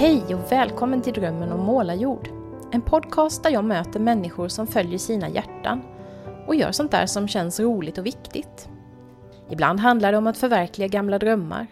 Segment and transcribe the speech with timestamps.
[0.00, 2.28] Hej och välkommen till Drömmen om målarjord.
[2.72, 5.82] En podcast där jag möter människor som följer sina hjärtan
[6.46, 8.68] och gör sånt där som känns roligt och viktigt.
[9.50, 11.66] Ibland handlar det om att förverkliga gamla drömmar.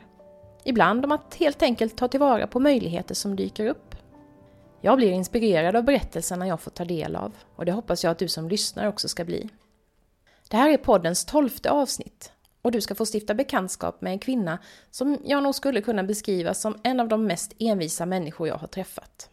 [0.64, 3.94] Ibland om att helt enkelt ta tillvara på möjligheter som dyker upp.
[4.80, 8.18] Jag blir inspirerad av berättelserna jag får ta del av och det hoppas jag att
[8.18, 9.48] du som lyssnar också ska bli.
[10.48, 12.32] Det här är poddens tolfte avsnitt
[12.68, 14.58] och du ska få stifta bekantskap med en kvinna
[14.90, 18.66] som jag nog skulle kunna beskriva som en av de mest envisa människor jag har
[18.66, 19.30] träffat.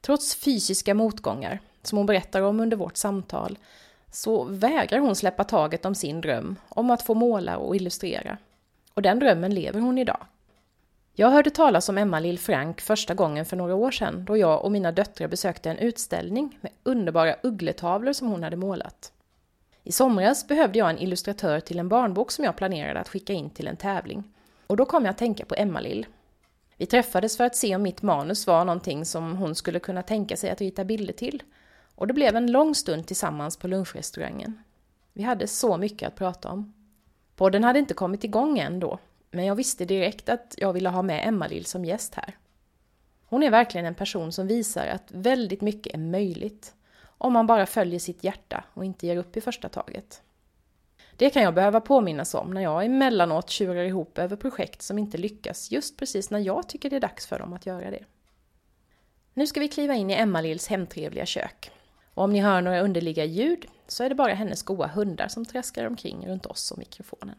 [0.00, 3.58] Trots fysiska motgångar, som hon berättar om under vårt samtal,
[4.12, 8.38] så vägrar hon släppa taget om sin dröm om att få måla och illustrera.
[8.94, 10.26] Och den drömmen lever hon idag.
[11.14, 14.64] Jag hörde talas om Emma Lill Frank första gången för några år sedan då jag
[14.64, 19.12] och mina döttrar besökte en utställning med underbara uggletavlor som hon hade målat.
[19.88, 23.50] I somras behövde jag en illustratör till en barnbok som jag planerade att skicka in
[23.50, 24.24] till en tävling.
[24.66, 26.06] Och då kom jag att tänka på Emma-Lill.
[26.76, 30.36] Vi träffades för att se om mitt manus var någonting som hon skulle kunna tänka
[30.36, 31.42] sig att rita bilder till.
[31.94, 34.62] Och det blev en lång stund tillsammans på lunchrestaurangen.
[35.12, 36.74] Vi hade så mycket att prata om.
[37.36, 38.98] Podden hade inte kommit igång än då,
[39.30, 42.36] men jag visste direkt att jag ville ha med Emma-Lill som gäst här.
[43.24, 46.74] Hon är verkligen en person som visar att väldigt mycket är möjligt
[47.18, 50.22] om man bara följer sitt hjärta och inte ger upp i första taget.
[51.16, 55.18] Det kan jag behöva påminnas om när jag emellanåt tjurar ihop över projekt som inte
[55.18, 58.04] lyckas just precis när jag tycker det är dags för dem att göra det.
[59.34, 61.70] Nu ska vi kliva in i Emma-Lills hemtrevliga kök.
[62.14, 65.44] Och om ni hör några underliga ljud så är det bara hennes goa hundar som
[65.44, 67.36] traskar omkring runt oss och mikrofonen.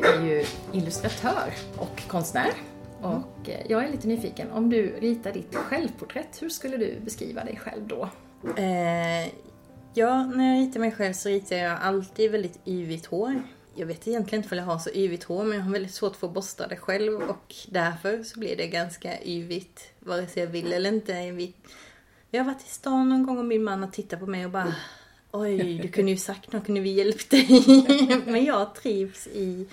[0.00, 2.52] Är ju illustratör och konstnär.
[3.00, 7.44] Och eh, jag är lite nyfiken, om du ritar ditt självporträtt, hur skulle du beskriva
[7.44, 8.08] dig själv då?
[8.56, 9.32] Eh,
[9.94, 13.42] ja, när jag ritar mig själv så ritar jag alltid väldigt yvigt hår.
[13.74, 16.16] Jag vet egentligen inte om jag har så yvigt hår, men jag har väldigt svårt
[16.16, 20.50] för att borsta det själv och därför så blir det ganska yvigt, vare sig jag
[20.50, 21.12] vill eller inte.
[22.30, 24.50] Jag har varit i stan någon gång och min man har tittat på mig och
[24.50, 24.74] bara
[25.32, 27.46] Oj, du kunde ju sagt något, kunde vi hjälpt dig?
[28.26, 29.66] Men jag trivs i,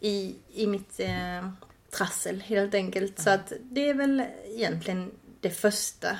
[0.00, 1.48] i, i mitt eh,
[1.90, 3.18] trassel helt enkelt.
[3.18, 6.18] Så att det är väl egentligen det första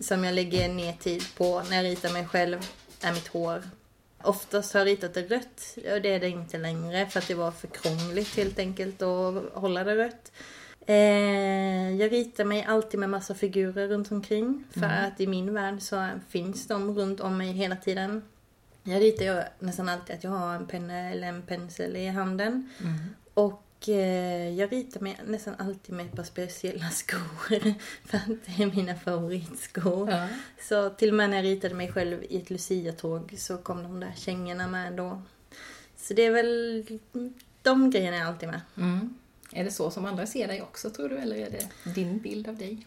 [0.00, 2.58] som jag lägger ner tid på när jag ritar mig själv,
[3.00, 3.62] är mitt hår.
[4.22, 7.34] Oftast har jag ritat det rött och det är det inte längre för att det
[7.34, 10.32] var för krångligt helt enkelt att hålla det rött.
[10.86, 14.64] Eh, jag ritar mig alltid med massa figurer runt omkring.
[14.70, 15.04] För mm.
[15.04, 18.22] att i min värld så finns de runt om mig hela tiden.
[18.84, 22.70] Jag ritar ju nästan alltid att jag har en penna eller en pensel i handen.
[22.80, 22.98] Mm.
[23.34, 27.48] Och eh, jag ritar mig nästan alltid med ett par speciella skor.
[28.08, 30.10] För att det är mina favoritskor.
[30.10, 30.28] Ja.
[30.68, 34.00] Så till och med när jag ritade mig själv i ett Lucia-tåg så kom de
[34.00, 35.22] där kängorna med då.
[35.96, 36.84] Så det är väl
[37.62, 38.60] de grejerna jag alltid med.
[38.76, 39.14] Mm.
[39.52, 42.48] Är det så som andra ser dig också tror du, eller är det din bild
[42.48, 42.86] av dig?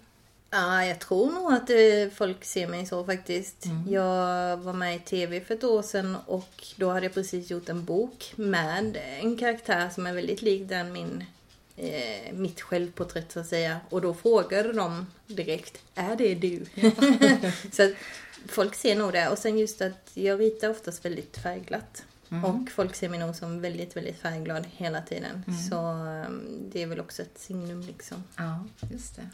[0.55, 3.65] Ja, jag tror nog att eh, folk ser mig så faktiskt.
[3.65, 3.93] Mm.
[3.93, 7.69] Jag var med i TV för ett år sedan och då hade jag precis gjort
[7.69, 11.23] en bok med en karaktär som är väldigt lik den min
[11.77, 13.79] eh, mitt självporträtt så att säga.
[13.89, 16.65] Och då frågade de direkt, är det du?
[16.75, 16.91] Ja.
[17.71, 17.91] så att
[18.47, 19.29] folk ser nog det.
[19.29, 22.03] Och sen just att jag ritar oftast väldigt färgglatt.
[22.29, 22.45] Mm.
[22.45, 25.43] Och folk ser mig nog som väldigt, väldigt färgglad hela tiden.
[25.47, 25.59] Mm.
[25.59, 25.91] Så
[26.27, 28.23] um, det är väl också ett signum liksom.
[28.37, 29.29] Ja, just det.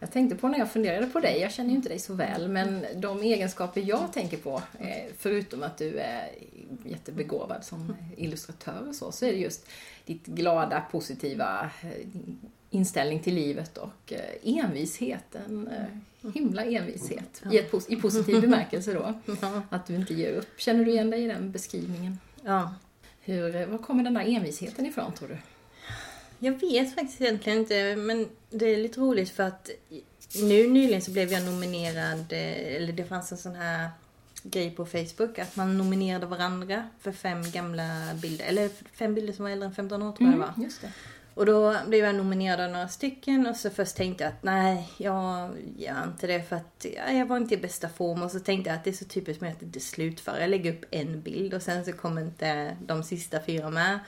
[0.00, 2.48] Jag tänkte på när jag funderade på dig, jag känner ju inte dig så väl,
[2.48, 6.30] men de egenskaper jag tänker på, eh, förutom att du är
[6.84, 9.68] jättebegåvad som illustratör och så, så är det just
[10.04, 12.06] ditt glada, positiva eh,
[12.70, 15.70] inställning till livet och eh, envisheten.
[16.34, 19.14] Himla envishet, i, ett, i positiv bemärkelse då.
[19.70, 20.48] Att du inte ger upp.
[20.60, 22.18] Känner du igen dig i den beskrivningen?
[22.44, 22.74] Ja.
[23.20, 25.36] Hur, var kommer den där envisheten ifrån tror du?
[26.38, 29.70] Jag vet faktiskt egentligen inte, men det är lite roligt för att
[30.34, 33.88] nu nyligen så blev jag nominerad, eh, eller det fanns en sån här
[34.42, 39.42] grej på Facebook att man nominerade varandra för fem gamla bilder, eller fem bilder som
[39.42, 40.64] var äldre än 15 år tror jag det var.
[40.64, 40.92] Just det.
[41.34, 44.88] Och då blev jag nominerad av några stycken och så först tänkte jag att nej,
[44.96, 48.70] jag gör inte det för att jag var inte i bästa form och så tänkte
[48.70, 50.38] jag att det är så typiskt med att det inte slutför.
[50.40, 53.98] Jag lägger upp en bild och sen så kommer inte de sista fyra med.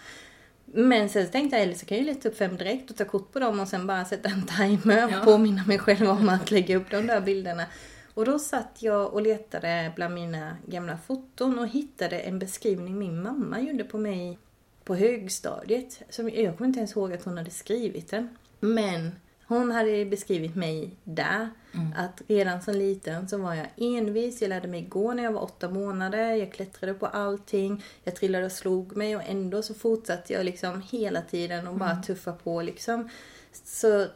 [0.67, 3.33] Men sen tänkte jag, eller så kan jag leta upp fem direkt och ta kort
[3.33, 5.21] på dem och sen bara sätta en timer och ja.
[5.25, 7.67] påminna mig själv om att lägga upp de där bilderna.
[8.15, 13.23] Och då satt jag och letade bland mina gamla foton och hittade en beskrivning min
[13.23, 14.39] mamma gjorde på mig
[14.85, 16.03] på högstadiet.
[16.11, 18.37] Som jag kommer inte ens ihåg att hon hade skrivit den.
[18.61, 19.13] Men
[19.49, 21.51] hon hade beskrivit mig där.
[21.75, 21.93] Mm.
[21.97, 24.43] Att redan som liten så var jag envis.
[24.43, 26.33] Jag lärde mig gå när jag var åtta månader.
[26.33, 27.85] Jag klättrade på allting.
[28.05, 31.91] Jag trillade och slog mig och ändå så fortsatte jag liksom hela tiden och bara
[31.91, 32.03] mm.
[32.03, 33.09] tuffa på liksom.
[33.53, 34.07] Så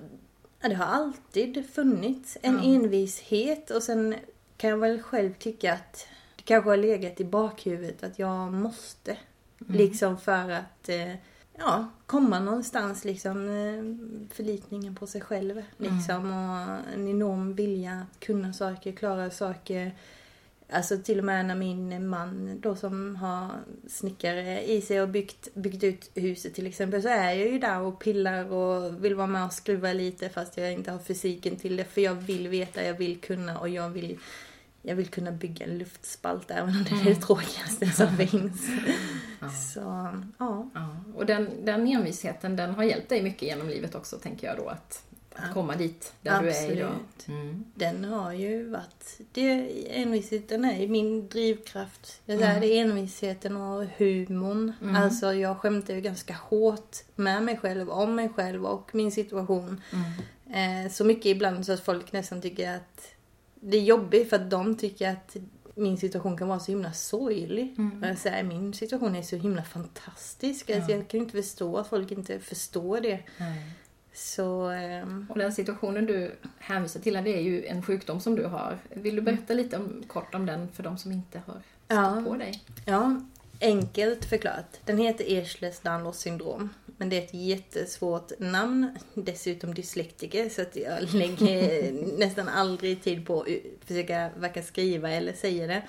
[0.61, 2.75] ja, det har alltid funnits en mm.
[2.75, 4.15] envishet och sen
[4.57, 6.07] kan jag väl själv tycka att
[6.37, 9.11] det kanske har legat i bakhuvudet att jag måste.
[9.11, 9.77] Mm.
[9.77, 11.15] Liksom för att eh,
[11.61, 13.49] ja, komma någonstans liksom.
[13.49, 16.27] Eh, förlitningen på sig själv liksom.
[16.27, 16.51] Mm.
[16.51, 19.93] Och en enorm vilja att kunna saker, klara saker.
[20.73, 23.51] Alltså till och med när min man då som har
[23.89, 27.81] snickare i sig och byggt, byggt ut huset till exempel så är jag ju där
[27.81, 31.77] och pillar och vill vara med och skruva lite fast jag inte har fysiken till
[31.77, 31.85] det.
[31.85, 34.19] För jag vill veta, jag vill kunna och jag vill
[34.83, 37.21] jag vill kunna bygga en luftspalt även om det är det mm.
[37.21, 38.69] tråkigaste som finns.
[39.41, 39.51] Ja.
[39.51, 39.81] Så,
[40.39, 40.71] ja.
[40.75, 40.97] ja.
[41.15, 44.69] Och den, den envisheten den har hjälpt dig mycket genom livet också tänker jag då
[44.69, 45.05] att,
[45.35, 46.69] att komma dit där Absolut.
[46.69, 46.95] du är idag.
[47.29, 47.65] Mm.
[47.75, 52.21] Den har ju varit, det, envisheten är min drivkraft.
[52.27, 52.61] Jag säger, mm.
[52.61, 54.73] Det är envisheten och humorn.
[54.83, 54.97] Mm.
[54.97, 59.83] Alltså jag skämtar ju ganska hårt med mig själv, om mig själv och min situation.
[59.93, 60.85] Mm.
[60.85, 63.15] Eh, så mycket ibland så att folk nästan tycker att
[63.61, 65.37] det är jobbigt för att de tycker att
[65.75, 67.75] min situation kan vara så himla sorglig.
[67.79, 67.99] Mm.
[67.99, 70.71] Men så här, min situation är så himla fantastisk.
[70.71, 70.77] Ja.
[70.77, 73.21] Alltså, jag kan inte förstå att folk inte förstår det.
[73.37, 73.71] Nej.
[74.13, 74.71] Så,
[75.03, 75.27] um...
[75.31, 78.79] Och den situationen du hänvisar till, det är ju en sjukdom som du har.
[78.89, 82.23] Vill du berätta lite om, kort om den för de som inte har stött ja.
[82.27, 82.63] på dig?
[82.85, 83.21] Ja,
[83.61, 84.81] enkelt förklarat.
[84.85, 86.69] Den heter Ehlers-Danlos syndrom.
[87.01, 88.99] Men det är ett jättesvårt namn.
[89.15, 93.49] Dessutom dyslektiker så att jag lägger nästan aldrig tid på att
[93.85, 95.83] försöka varken skriva eller säga det.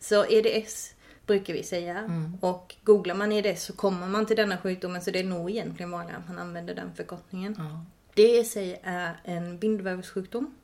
[0.00, 0.94] Så EDS
[1.26, 1.98] brukar vi säga.
[1.98, 2.36] Mm.
[2.40, 5.90] Och googlar man EDS så kommer man till denna sjukdomen så det är nog egentligen
[5.90, 7.54] vanligare att man använder den förkortningen.
[7.54, 7.78] Mm.
[8.14, 10.54] Det i sig är en bindvävssjukdom.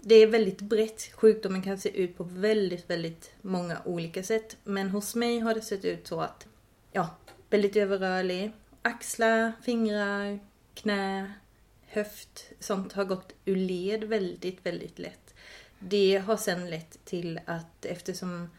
[0.00, 1.02] Det är väldigt brett.
[1.14, 4.56] Sjukdomen kan se ut på väldigt, väldigt många olika sätt.
[4.64, 6.46] Men hos mig har det sett ut så att,
[6.92, 7.10] ja,
[7.50, 8.52] väldigt överrörlig
[8.82, 10.38] axlar, fingrar,
[10.74, 11.32] knä,
[11.86, 15.34] höft, sånt har gått ur led väldigt, väldigt lätt.
[15.78, 18.50] Det har sen lett till att eftersom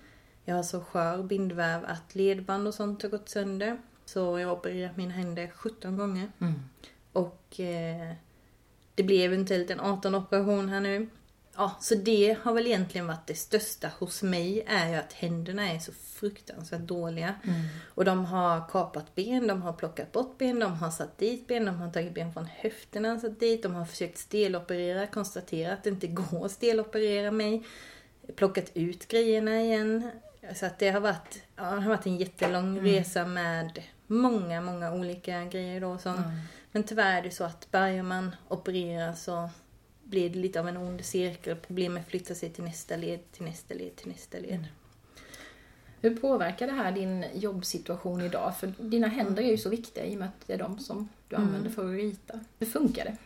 [0.46, 3.78] jag har så skör bindväv att ledband och sånt har gått sönder.
[4.06, 6.32] Så jag har opererat mina händer 17 gånger.
[6.40, 6.54] Mm.
[7.14, 8.14] Och eh,
[8.96, 11.10] det blir eventuellt en 18 operation här nu.
[11.58, 15.72] Ja, så det har väl egentligen varit det största hos mig är ju att händerna
[15.72, 17.36] är så fruktansvärt dåliga.
[17.44, 17.62] Mm.
[17.96, 21.66] Och de har kapat ben, de har plockat bort ben, de har satt dit ben,
[21.66, 25.84] de har tagit ben från höfterna och satt dit, de har försökt steloperera, konstaterat att
[25.84, 27.64] det inte går att steloperera mig.
[28.36, 30.12] Plockat ut grejerna igen.
[30.56, 32.84] Så att det har varit, ja, det har varit en jättelång mm.
[32.86, 35.98] resa med många, många olika grejer då.
[35.98, 36.30] Som, mm.
[36.72, 39.50] Men tyvärr är det så att börjar man operera så
[40.14, 41.58] blir det lite av en ond cirkel.
[41.68, 44.54] Problemet flyttar sig till nästa led, till nästa led, till nästa led.
[44.54, 44.66] Mm.
[46.02, 48.58] Hur påverkar det här din jobbsituation idag?
[48.60, 51.10] För dina händer är ju så viktiga i och med att det är de som
[51.28, 51.48] du mm.
[51.48, 52.40] använder för att rita.
[52.60, 53.18] Hur funkar det?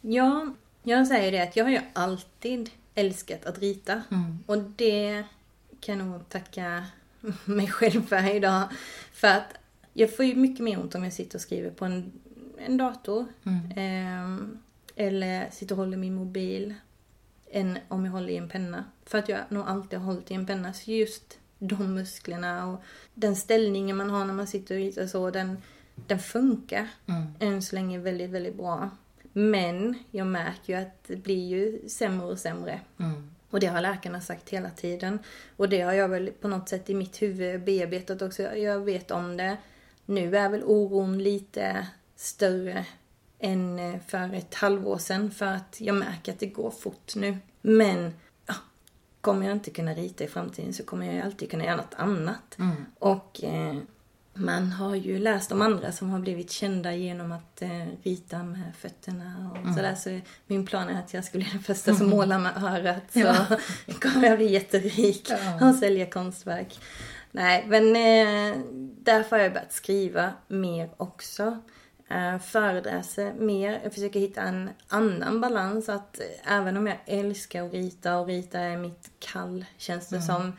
[0.00, 4.02] Ja, jag säger det att jag har ju alltid älskat att rita.
[4.10, 4.38] Mm.
[4.46, 5.24] Och det
[5.80, 6.86] kan jag nog tacka
[7.44, 8.68] mig själv för idag.
[9.12, 9.54] För att
[9.92, 12.12] jag får ju mycket mer ont om jag sitter och skriver på en,
[12.58, 13.26] en dator.
[13.44, 13.70] Mm.
[13.70, 14.48] Eh,
[14.96, 16.74] eller sitter och håller min mobil.
[17.50, 18.84] Än om jag håller i en penna.
[19.04, 20.72] För att jag nog alltid har hållit i en penna.
[20.72, 22.82] Så just de musklerna och
[23.14, 25.58] den ställningen man har när man sitter och ritar så, den,
[26.06, 27.22] den funkar mm.
[27.38, 28.90] än så länge väldigt, väldigt bra.
[29.32, 32.80] Men jag märker ju att det blir ju sämre och sämre.
[32.98, 33.30] Mm.
[33.50, 35.18] Och det har läkarna sagt hela tiden.
[35.56, 38.42] Och det har jag väl på något sätt i mitt huvud bearbetat också.
[38.42, 39.56] Jag vet om det.
[40.06, 42.86] Nu är väl oron lite större
[43.42, 47.38] än eh, för ett halvår sedan för att jag märker att det går fort nu.
[47.60, 48.14] Men
[48.46, 48.54] ja,
[49.20, 51.94] kommer jag inte kunna rita i framtiden så kommer jag ju alltid kunna göra något
[51.96, 52.58] annat.
[52.58, 52.86] Mm.
[52.98, 53.76] Och eh,
[54.34, 58.72] man har ju läst om andra som har blivit kända genom att eh, rita med
[58.78, 59.74] fötterna och mm.
[59.74, 59.94] sådär.
[59.94, 63.12] Så min plan är att jag ska bli den första som målar med örat.
[63.12, 63.46] Så ja.
[64.00, 65.68] kommer jag bli jätterik ja.
[65.68, 66.78] och sälja konstverk.
[67.30, 68.58] Nej, men eh,
[68.98, 71.58] därför har jag börjat skriva mer också.
[72.12, 73.80] Eh, föreläser mer.
[73.82, 75.88] Jag försöker hitta en annan balans.
[75.88, 80.26] Att även om jag älskar att rita och rita är mitt kall, känns det mm.
[80.26, 80.52] som,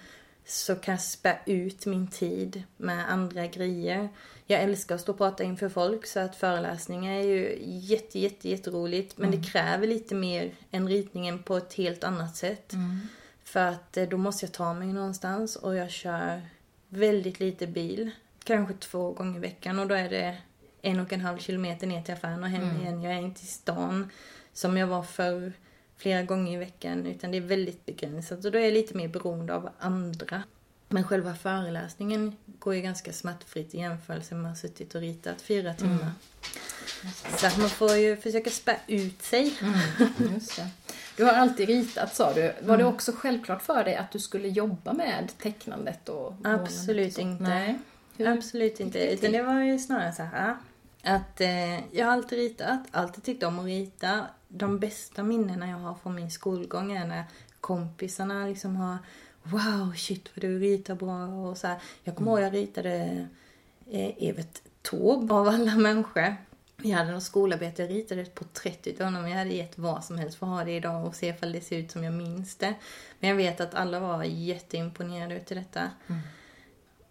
[0.45, 4.09] så kan jag spä ut min tid med andra grejer.
[4.45, 8.49] Jag älskar att stå och prata inför folk så att föreläsningar är ju jätte, jätte,
[8.49, 9.17] jätteroligt.
[9.17, 9.41] Men mm.
[9.41, 12.73] det kräver lite mer än ritningen på ett helt annat sätt.
[12.73, 12.99] Mm.
[13.43, 16.41] För att eh, då måste jag ta mig någonstans och jag kör
[16.89, 18.11] väldigt lite bil.
[18.43, 20.37] Kanske två gånger i veckan och då är det
[20.85, 22.81] en och en halv kilometer ner till affären och hem Mm.
[22.81, 23.01] igen.
[23.01, 24.09] Jag är inte i stan
[24.53, 25.53] som jag var för
[25.97, 29.07] flera gånger i veckan utan det är väldigt begränsat och då är jag lite mer
[29.07, 30.43] beroende av andra.
[30.89, 35.41] Men själva föreläsningen går ju ganska smärtfritt i jämförelse med att ha suttit och ritat
[35.41, 35.93] fyra timmar.
[37.01, 37.13] Mm.
[37.37, 39.53] Så att man får ju försöka spä ut sig.
[39.61, 40.39] Mm.
[41.17, 42.53] Du har alltid ritat sa du.
[42.61, 47.21] Var det också självklart för dig att du skulle jobba med tecknandet och Absolut och
[47.21, 47.43] inte.
[47.43, 47.79] Nej.
[48.17, 48.27] Hur?
[48.27, 48.99] Absolut inte.
[48.99, 50.55] Utan det var ju snarare så här.
[51.03, 54.27] Att eh, jag har alltid ritat, alltid tyckt om att rita.
[54.47, 57.23] De bästa minnena jag har från min skolgång är när
[57.59, 58.97] kompisarna liksom har
[59.43, 61.77] Wow, shit vad du ritar bra och så här.
[62.03, 63.27] Jag kommer ihåg jag ritade
[63.91, 66.35] eh, Evert Taube av alla människor.
[66.77, 69.29] Vi hade något skolarbete, jag ritade ett porträtt utav honom.
[69.29, 71.61] Jag hade gett vad som helst för att ha det idag och se ifall det
[71.61, 72.73] ser ut som jag minns det.
[73.19, 75.91] Men jag vet att alla var jätteimponerade utav detta.
[76.07, 76.21] Mm.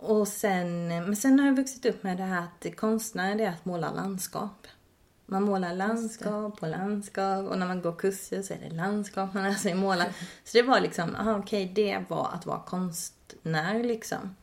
[0.04, 3.50] Och sen, men sen har jag vuxit upp med det här att konstnär det är
[3.50, 4.66] att måla landskap.
[5.26, 9.42] Man målar landskap och landskap och när man går kurser så är det landskap man
[9.42, 10.04] lär sig måla.
[10.44, 14.36] Så det var liksom, aha, okej det var att vara konstnär liksom.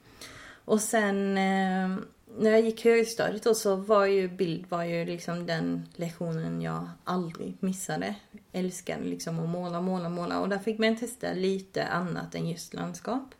[0.66, 1.98] Och sen eh,
[2.38, 6.90] när jag gick högstadiet då så var ju bild var ju liksom den lektionen jag
[7.04, 8.16] aldrig missade.
[8.52, 12.74] Älskade liksom att måla, måla, måla och där fick man testa lite annat än just
[12.74, 13.36] landskap.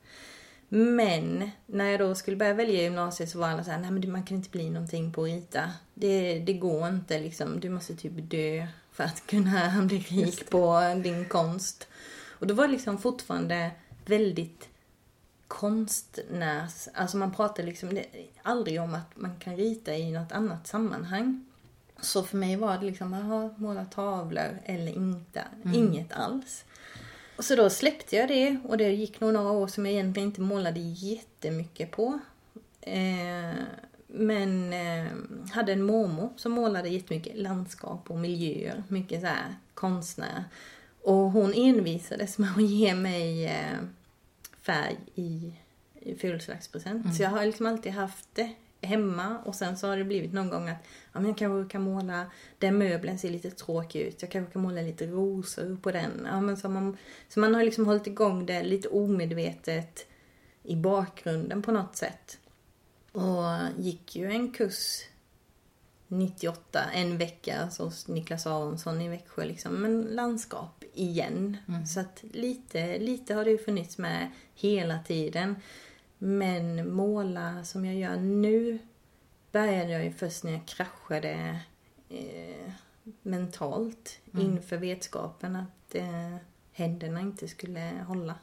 [0.70, 4.12] Men när jag då skulle börja välja gymnasiet så var alla så här, nej men
[4.12, 5.72] man kan inte bli någonting på rita.
[5.94, 10.80] Det, det går inte liksom, du måste typ dö för att kunna bli rik på
[11.04, 11.88] din konst.
[12.28, 13.72] Och då var det liksom fortfarande
[14.06, 14.70] väldigt
[15.48, 16.88] konstnärs...
[16.94, 18.00] Alltså man pratar liksom
[18.44, 21.46] aldrig om att man kan rita i något annat sammanhang.
[22.02, 25.44] Så för mig var det liksom, aha, måla tavlor eller inte.
[25.74, 26.66] Inget alls.
[27.40, 30.30] Och så då släppte jag det och det gick nog några år som jag egentligen
[30.30, 32.20] inte målade jättemycket på.
[32.82, 33.54] Eh,
[34.08, 35.12] men eh,
[35.52, 40.44] hade en mormor som målade jättemycket landskap och miljöer, mycket så här konstnär.
[41.04, 43.80] Och hon envisades med att ge mig eh,
[44.62, 45.54] färg i,
[46.00, 47.16] i födelsedagspresent.
[47.16, 50.50] Så jag har liksom alltid haft det hemma och sen så har det blivit någon
[50.50, 52.26] gång att ja, men jag kanske kan måla,
[52.58, 56.28] den möbeln ser lite tråkig ut, jag kanske kan måla lite rosor på den.
[56.32, 56.98] Ja, men så, man,
[57.30, 60.08] så man har liksom hållit igång det lite omedvetet
[60.64, 62.38] i bakgrunden på något sätt.
[63.12, 63.44] Och
[63.78, 65.04] gick ju en kurs
[66.08, 69.46] 98, en vecka alltså, hos Niklas Aronsson i Växjö.
[69.46, 69.74] Liksom.
[69.74, 71.58] Men landskap igen.
[71.88, 75.56] Så att lite, lite har det ju funnits med hela tiden.
[76.22, 78.80] Men måla som jag gör nu
[79.52, 81.60] började jag ju först när jag kraschade
[82.10, 82.72] eh,
[83.22, 86.36] mentalt inför vetskapen att eh,
[86.72, 88.36] händerna inte skulle hålla.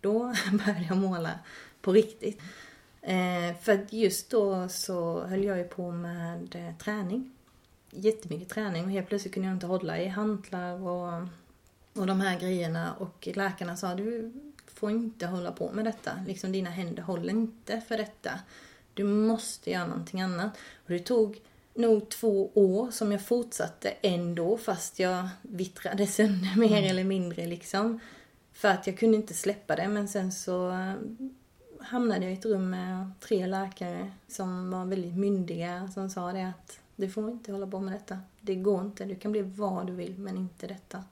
[0.00, 0.18] Då
[0.52, 1.38] började jag måla
[1.80, 2.40] på riktigt.
[3.02, 7.30] Eh, för att just då så höll jag ju på med eh, träning.
[7.90, 11.28] Jättemycket träning och helt plötsligt kunde jag inte hålla i hantlar och,
[11.92, 12.94] och de här grejerna.
[12.94, 14.32] Och läkarna sa du
[14.84, 16.10] får inte hålla på med detta.
[16.26, 18.30] Liksom dina händer håller inte för detta.
[18.94, 20.58] Du måste göra någonting annat.
[20.84, 21.40] Och det tog
[21.74, 28.00] nog två år som jag fortsatte ändå fast jag vittrade sönder mer eller mindre liksom.
[28.52, 30.94] För att jag kunde inte släppa det men sen så eh,
[31.80, 36.48] hamnade jag i ett rum med tre läkare som var väldigt myndiga som sa det
[36.48, 38.18] att du får inte hålla på med detta.
[38.40, 39.04] Det går inte.
[39.04, 41.04] Du kan bli vad du vill men inte detta.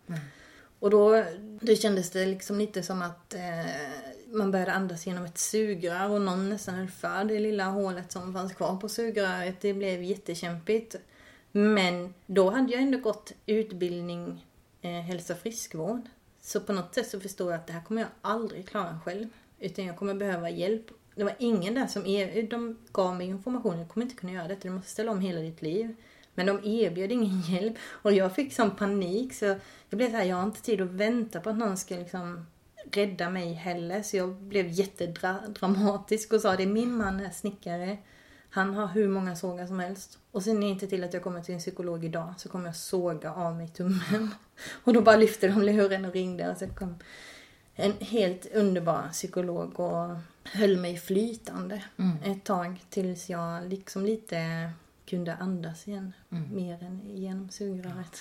[0.83, 1.25] Och då
[1.61, 3.73] det kändes det liksom lite som att eh,
[4.27, 8.33] man började andas genom ett sugrör och någon nästan höll för det lilla hålet som
[8.33, 9.61] fanns kvar på sugröret.
[9.61, 10.97] Det blev jättekämpigt.
[11.53, 14.47] Men då hade jag ändå gått utbildning
[14.81, 16.01] eh, hälsa och friskvård.
[16.41, 19.29] Så på något sätt så förstod jag att det här kommer jag aldrig klara själv.
[19.59, 20.87] Utan jag kommer behöva hjälp.
[21.15, 23.79] Det var ingen där som er, de gav mig information.
[23.79, 24.69] Jag kommer inte kunna göra detta.
[24.69, 25.97] Du måste ställa om hela ditt liv.
[26.35, 27.77] Men de erbjöd ingen hjälp.
[27.89, 29.45] Och jag fick sån panik så
[29.89, 32.47] jag blev så här, jag har inte tid att vänta på att någon ska liksom
[32.93, 34.03] rädda mig heller.
[34.03, 37.99] Så jag blev jättedramatisk och sa det, min man är snickare.
[38.51, 40.19] Han har hur många sågar som helst.
[40.31, 42.77] Och sen är inte till att jag kommer till en psykolog idag så kommer jag
[42.77, 44.35] såga av mig tummen.
[44.85, 46.99] Och då bara lyfte de luren och ringde och så kom
[47.75, 51.83] en helt underbar psykolog och höll mig flytande
[52.25, 54.71] ett tag tills jag liksom lite
[55.13, 56.13] kunde andas igen.
[56.29, 58.19] Mer än genom sugröret.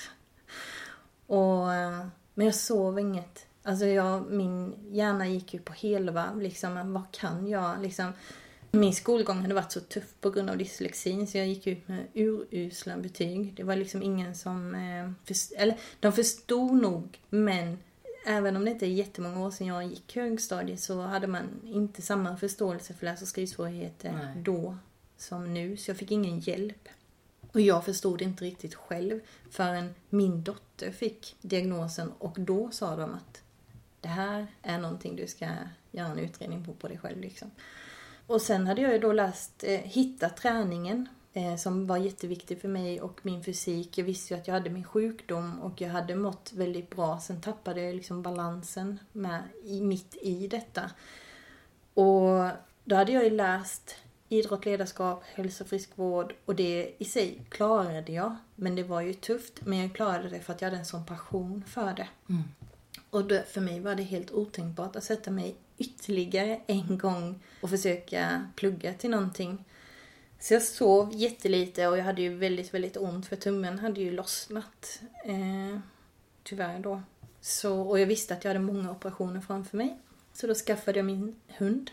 [1.28, 3.46] Och, eh, men jag sov inget.
[3.64, 6.94] Alltså jag, min hjärna gick ju på helvarv liksom.
[6.94, 8.14] Vad kan jag liksom?
[8.72, 12.08] Min skolgång hade varit så tuff på grund av dyslexin så jag gick ut med
[12.14, 13.54] urusla betyg.
[13.56, 14.76] Det var liksom ingen som...
[14.76, 17.78] Eh, eller de förstod nog men
[18.26, 22.02] även om det inte är jättemånga år sedan jag gick högstadiet så hade man inte
[22.02, 24.44] samma förståelse för läs och skrivsvårigheter Nej.
[24.44, 24.78] då
[25.22, 25.78] som nu.
[25.78, 26.90] Så jag fick ingen hjälp.
[27.52, 33.14] Och jag förstod inte riktigt själv förrän min dotter fick diagnosen och då sa de
[33.14, 33.42] att
[34.02, 35.48] det här är någonting du ska
[35.92, 37.20] göra en utredning på på dig själv.
[37.20, 37.52] Liksom.
[38.28, 42.68] Och sen hade jag ju då läst eh, Hitta träningen eh, som var jätteviktig för
[42.68, 43.98] mig och min fysik.
[43.98, 47.20] Jag visste ju att jag hade min sjukdom och jag hade mått väldigt bra.
[47.20, 50.92] Sen tappade jag liksom balansen med, i, mitt i detta.
[51.94, 52.50] Och
[52.84, 53.96] då hade jag ju läst
[54.32, 58.36] idrott, ledarskap, hälso och friskvård och det i sig klarade jag.
[58.56, 59.66] Men det var ju tufft.
[59.66, 62.08] Men jag klarade det för att jag hade en sån passion för det.
[62.30, 62.44] Mm.
[63.10, 67.70] Och då, för mig var det helt otänkbart att sätta mig ytterligare en gång och
[67.70, 69.66] försöka plugga till någonting.
[70.40, 74.12] Så jag sov jättelite och jag hade ju väldigt, väldigt ont för tummen hade ju
[74.12, 75.02] lossnat.
[75.26, 75.80] Eh,
[76.44, 77.02] tyvärr då.
[77.42, 79.98] Så, och jag visste att jag hade många operationer framför mig.
[80.34, 81.92] Så då skaffade jag min hund.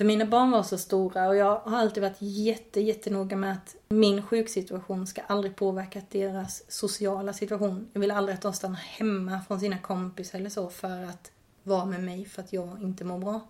[0.00, 3.76] För mina barn var så stora och jag har alltid varit jätte, jättenoga med att
[3.88, 7.88] min sjuksituation ska aldrig påverka deras sociala situation.
[7.92, 11.84] Jag vill aldrig att de stannar hemma från sina kompisar eller så för att vara
[11.84, 13.40] med mig för att jag inte mår bra.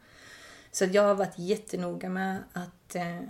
[0.73, 3.21] Så att jag har varit jättenoga med att eh,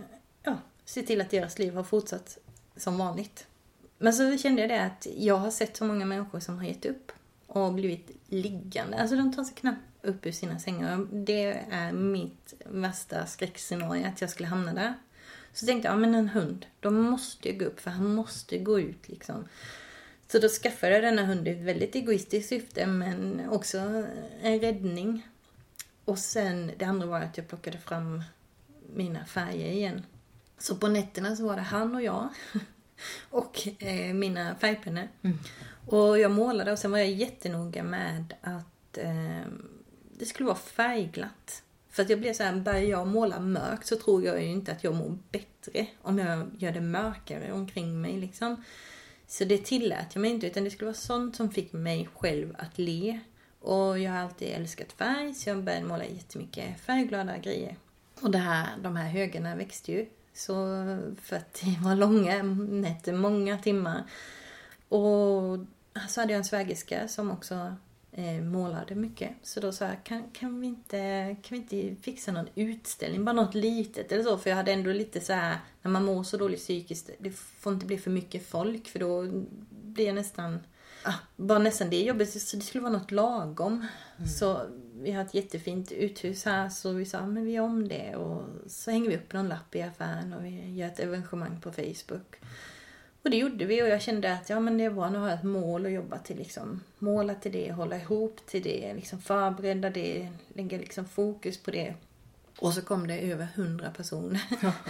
[0.43, 2.39] ja, se till att deras liv har fortsatt
[2.77, 3.47] som vanligt.
[3.99, 6.87] Men så kände jag det att jag har sett så många människor som har gett
[6.87, 7.13] upp
[7.47, 8.99] och blivit liggande.
[8.99, 11.07] Alltså de tar sig knappt upp ur sina sängar.
[11.13, 14.95] Det är mitt värsta skräckscenario, att jag skulle hamna där.
[15.53, 18.59] Så tänkte jag, ja men en hund, då måste jag gå upp för han måste
[18.59, 19.45] gå ut liksom.
[20.29, 23.79] Så då skaffade jag denna hund i ett väldigt egoistiskt syfte men också
[24.43, 25.27] en räddning.
[26.05, 28.23] Och sen det andra var att jag plockade fram
[28.95, 30.07] mina färger igen.
[30.59, 32.29] Så på nätterna så var det han och jag
[33.31, 35.09] och eh, mina färgpennor.
[35.23, 35.39] Mm.
[35.87, 39.47] Och jag målade och sen var jag jättenoga med att eh,
[40.21, 41.63] det skulle vara färgglatt.
[41.91, 44.73] För att jag blev så här, börjar jag måla mörkt så tror jag ju inte
[44.73, 48.65] att jag mår bättre om jag gör det mörkare omkring mig liksom.
[49.27, 52.57] Så det tillät jag mig inte utan det skulle vara sånt som fick mig själv
[52.59, 53.21] att le.
[53.61, 57.77] Och jag har alltid älskat färg så jag började måla jättemycket färgglada grejer.
[58.21, 60.07] Och det här, de här högarna växte ju.
[60.35, 60.55] Så
[61.23, 64.05] för att det var långa nätter, många timmar.
[64.89, 65.59] Och
[66.09, 67.77] så hade jag en svägerska som också
[68.13, 69.31] eh, målade mycket.
[69.43, 73.25] Så då sa jag, kan, kan, vi inte, kan vi inte fixa någon utställning?
[73.25, 74.39] Bara något litet eller så.
[74.39, 77.73] För jag hade ändå lite så här, när man mår så dåligt psykiskt, det får
[77.73, 79.27] inte bli för mycket folk för då
[79.71, 80.59] blir jag nästan,
[81.05, 82.43] ah, bara nästan det jobbet.
[82.43, 83.87] Så det skulle vara något lagom.
[84.39, 84.61] Så
[85.03, 88.17] vi har ett jättefint uthus här så vi sa, men vi gör om det.
[88.17, 91.73] Och så hänger vi upp någon lapp i affären och vi gör ett evenemang på
[91.73, 92.37] Facebook.
[93.23, 95.39] Och det gjorde vi och jag kände att ja men det var, nu har jag
[95.39, 96.81] ett mål att jobba till liksom.
[96.99, 101.95] Måla till det, hålla ihop till det, liksom förbereda det, lägga liksom fokus på det.
[102.59, 104.43] Och så kom det över hundra personer.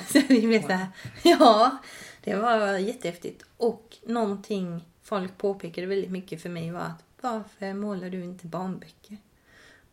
[0.12, 0.86] så vi blev så här,
[1.22, 1.78] ja,
[2.24, 3.44] det var jättehäftigt.
[3.56, 9.16] Och någonting folk påpekade väldigt mycket för mig var att varför målar du inte barnböcker?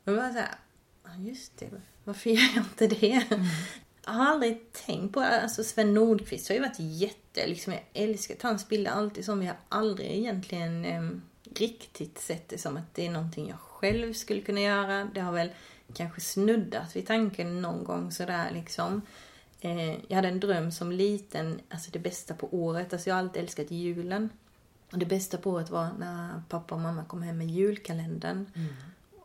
[0.03, 0.55] Och det var så här,
[1.03, 1.69] ja just det,
[2.03, 3.23] varför gör jag inte det?
[3.29, 3.39] Jag
[4.13, 5.19] har aldrig tänkt på.
[5.19, 9.53] Alltså Sven Nordqvist har ju varit jätte, liksom jag älskar hans bilder alltid som jag
[9.53, 11.09] har aldrig egentligen eh,
[11.55, 15.09] riktigt sett det som att det är någonting jag själv skulle kunna göra.
[15.13, 15.49] Det har väl
[15.93, 19.01] kanske snuddat vid tanken någon gång sådär liksom.
[19.61, 22.93] Eh, jag hade en dröm som liten, alltså det bästa på året.
[22.93, 24.29] Alltså jag har alltid älskat julen.
[24.91, 28.45] Och det bästa på året var när pappa och mamma kom hem med julkalendern.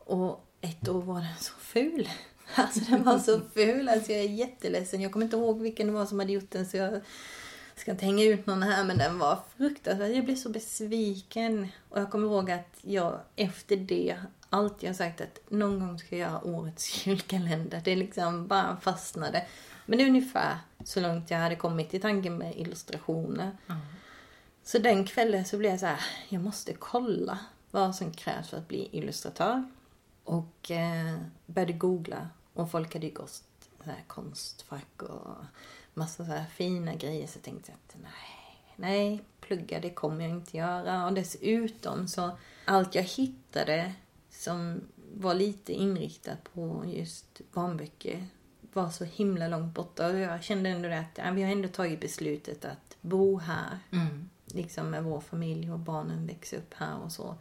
[0.04, 2.08] Och ett år var den så ful.
[2.54, 3.88] Alltså den var så ful.
[3.88, 5.00] Alltså jag är jätteledsen.
[5.00, 7.00] Jag kommer inte ihåg vilken det var som hade gjort den så jag
[7.76, 10.10] ska inte hänga ut någon här men den var fruktansvärd.
[10.10, 11.68] Jag blev så besviken.
[11.88, 14.16] Och jag kommer ihåg att jag efter det
[14.50, 17.80] alltid har sagt att någon gång ska jag göra årets julkalender.
[17.84, 19.46] Det liksom bara fastnade.
[19.86, 23.56] Men det är ungefär så långt jag hade kommit i tanken med illustrationer.
[24.64, 27.38] Så den kvällen så blev jag så här, jag måste kolla
[27.70, 29.64] vad som krävs för att bli illustratör.
[30.24, 33.42] Och eh, började googla och folk hade ju gått
[33.84, 35.36] så här konstfack och
[35.94, 37.26] massa så här fina grejer.
[37.26, 41.06] Så jag tänkte att nej, nej, plugga det kommer jag inte göra.
[41.06, 43.92] Och dessutom så allt jag hittade
[44.30, 44.80] som
[45.14, 48.26] var lite inriktat på just barnböcker
[48.72, 50.06] var så himla långt borta.
[50.06, 53.78] Och jag kände ändå det att ja, vi har ändå tagit beslutet att bo här.
[53.90, 54.28] Mm.
[54.46, 57.34] Liksom med vår familj och barnen växer upp här och så.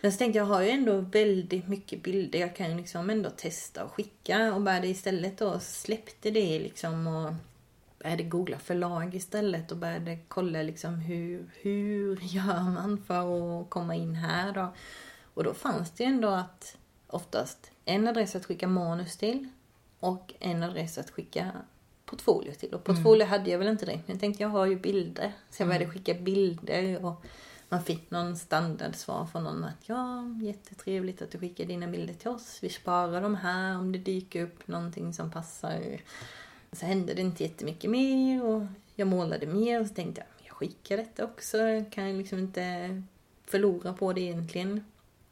[0.00, 2.38] Men så tänkte jag, jag har ju ändå väldigt mycket bilder.
[2.38, 4.54] Jag kan ju liksom ändå testa och skicka.
[4.54, 7.34] Och började istället då, släppte det liksom och
[8.02, 13.94] började googla förlag istället och började kolla liksom hur, hur gör man för att komma
[13.94, 14.74] in här då.
[15.34, 19.48] Och då fanns det ju ändå att oftast en adress att skicka manus till
[20.00, 21.52] och en adress att skicka
[22.04, 22.74] portfolio till.
[22.74, 25.32] Och portfolio hade jag väl inte direkt, men jag tänkte jag har ju bilder.
[25.50, 27.24] Så jag började skicka bilder och
[27.70, 32.28] man fick någon standardsvar från någon att ja, jättetrevligt att du skickar dina bilder till
[32.28, 32.58] oss.
[32.62, 36.00] Vi sparar dem här om det dyker upp någonting som passar.
[36.72, 38.62] Så hände det inte jättemycket mer och
[38.94, 41.58] jag målade mer och så tänkte jag jag skickar detta också.
[41.58, 43.02] Jag kan liksom inte
[43.44, 44.84] förlora på det egentligen.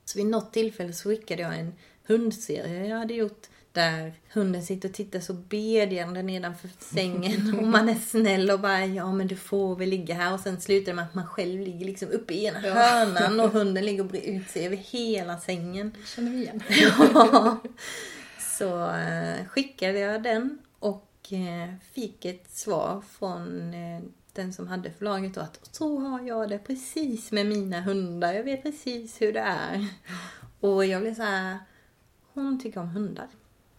[0.05, 1.73] Så vid något tillfälle så skickade jag en
[2.07, 3.47] hundserie jag hade gjort
[3.79, 8.87] där hunden sitter och tittar så bedjande nedanför sängen och man är snäll och bara
[8.87, 11.61] ja men du får väl ligga här och sen slutar det med att man själv
[11.61, 15.39] ligger liksom uppe i ena hörnan och hunden ligger och brer ut sig över hela
[15.39, 15.97] sängen.
[16.07, 16.63] Känner vi igen.
[17.15, 17.59] Ja.
[18.59, 24.91] Så eh, skickade jag den och eh, fick ett svar från eh, den som hade
[24.91, 28.33] förlaget då att så har jag det precis med mina hundar.
[28.33, 29.87] Jag vet precis hur det är.
[30.61, 31.59] Och jag blev så här,
[32.35, 33.29] hon tycker om hundar.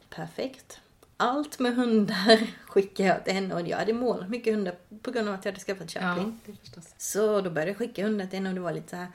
[0.09, 0.79] Perfekt.
[1.17, 5.27] Allt med hundar skickar jag till henne och jag hade målat mycket hundar på grund
[5.29, 6.39] av att jag hade skaffat Chaplin.
[6.45, 6.93] förstås.
[6.97, 9.07] Så då började jag skicka hundar till henne och det var lite så här.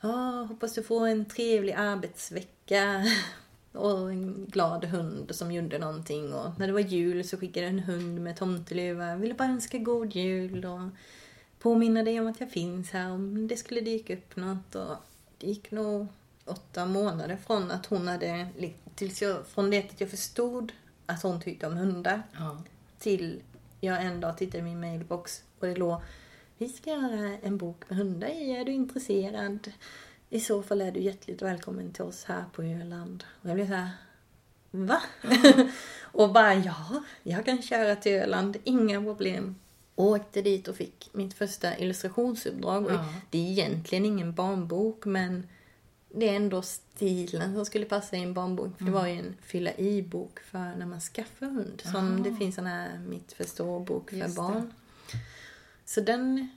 [0.00, 3.04] "Ja, hoppas du får en trevlig arbetsvecka.
[3.72, 6.32] Och en glad hund som gjorde någonting.
[6.34, 9.16] Och när det var jul så skickade jag en hund med tomteluva.
[9.16, 10.80] Ville bara önska god jul och
[11.58, 14.74] påminna dig om att jag finns här om det skulle dyka upp något.
[14.74, 14.96] Och
[15.38, 16.06] det gick nog
[16.44, 18.48] åtta månader från att hon hade,
[18.96, 20.72] tills jag, från det att jag förstod
[21.06, 22.62] att hon tyckte om hundar Ja.
[22.98, 23.42] till
[23.80, 26.00] jag en dag tittade i min mailbox och det låg
[26.58, 28.50] Vi ska göra en bok med hundar i.
[28.56, 29.72] Är du intresserad?
[30.30, 33.24] I så fall är du hjärtligt välkommen till oss här på Öland.
[33.42, 33.90] Och jag blev så här
[34.70, 35.02] Va?
[36.02, 38.56] och bara ja, jag kan köra till Öland.
[38.64, 39.56] Inga problem.
[39.94, 42.86] Åkte dit och fick mitt första illustrationsuppdrag.
[42.86, 43.04] Och Ja.
[43.30, 45.46] Det är egentligen ingen barnbok men
[46.16, 48.78] det är ändå stilen som skulle passa i en barnbok.
[48.78, 51.82] För det var ju en fylla i-bok för när man skaffar hund.
[51.84, 52.24] Som Aha.
[52.24, 54.42] det finns en här Mitt förstå-bok för Just det.
[54.42, 54.72] barn.
[55.84, 56.48] Så den,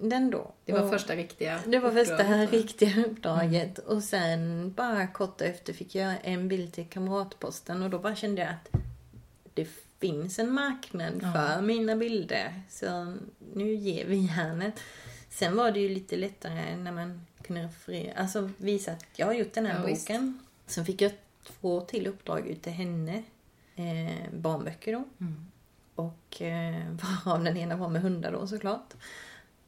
[0.00, 0.52] den då.
[0.64, 3.78] Det var Och första riktiga det var första uppdraget, riktiga uppdraget.
[3.78, 8.42] Och sen bara kort efter fick jag en bild till Kamratposten och då bara kände
[8.42, 8.82] jag att
[9.54, 9.68] det
[10.00, 11.32] finns en marknad Ja.
[11.32, 12.62] för mina bilder.
[12.68, 13.16] Så
[13.54, 14.74] nu ger vi järnet.
[15.30, 19.34] Sen var det ju lite lättare när man kunde referera, alltså visa att jag har
[19.34, 20.08] gjort den här Ja, visst.
[20.08, 20.38] boken.
[20.66, 21.12] Sen fick jag
[21.46, 23.22] två till uppdrag ut till henne.
[23.76, 25.04] Eh, barnböcker då.
[25.20, 25.46] Mm.
[25.94, 26.84] Och eh,
[27.24, 28.94] varav den ena var med hundar då såklart.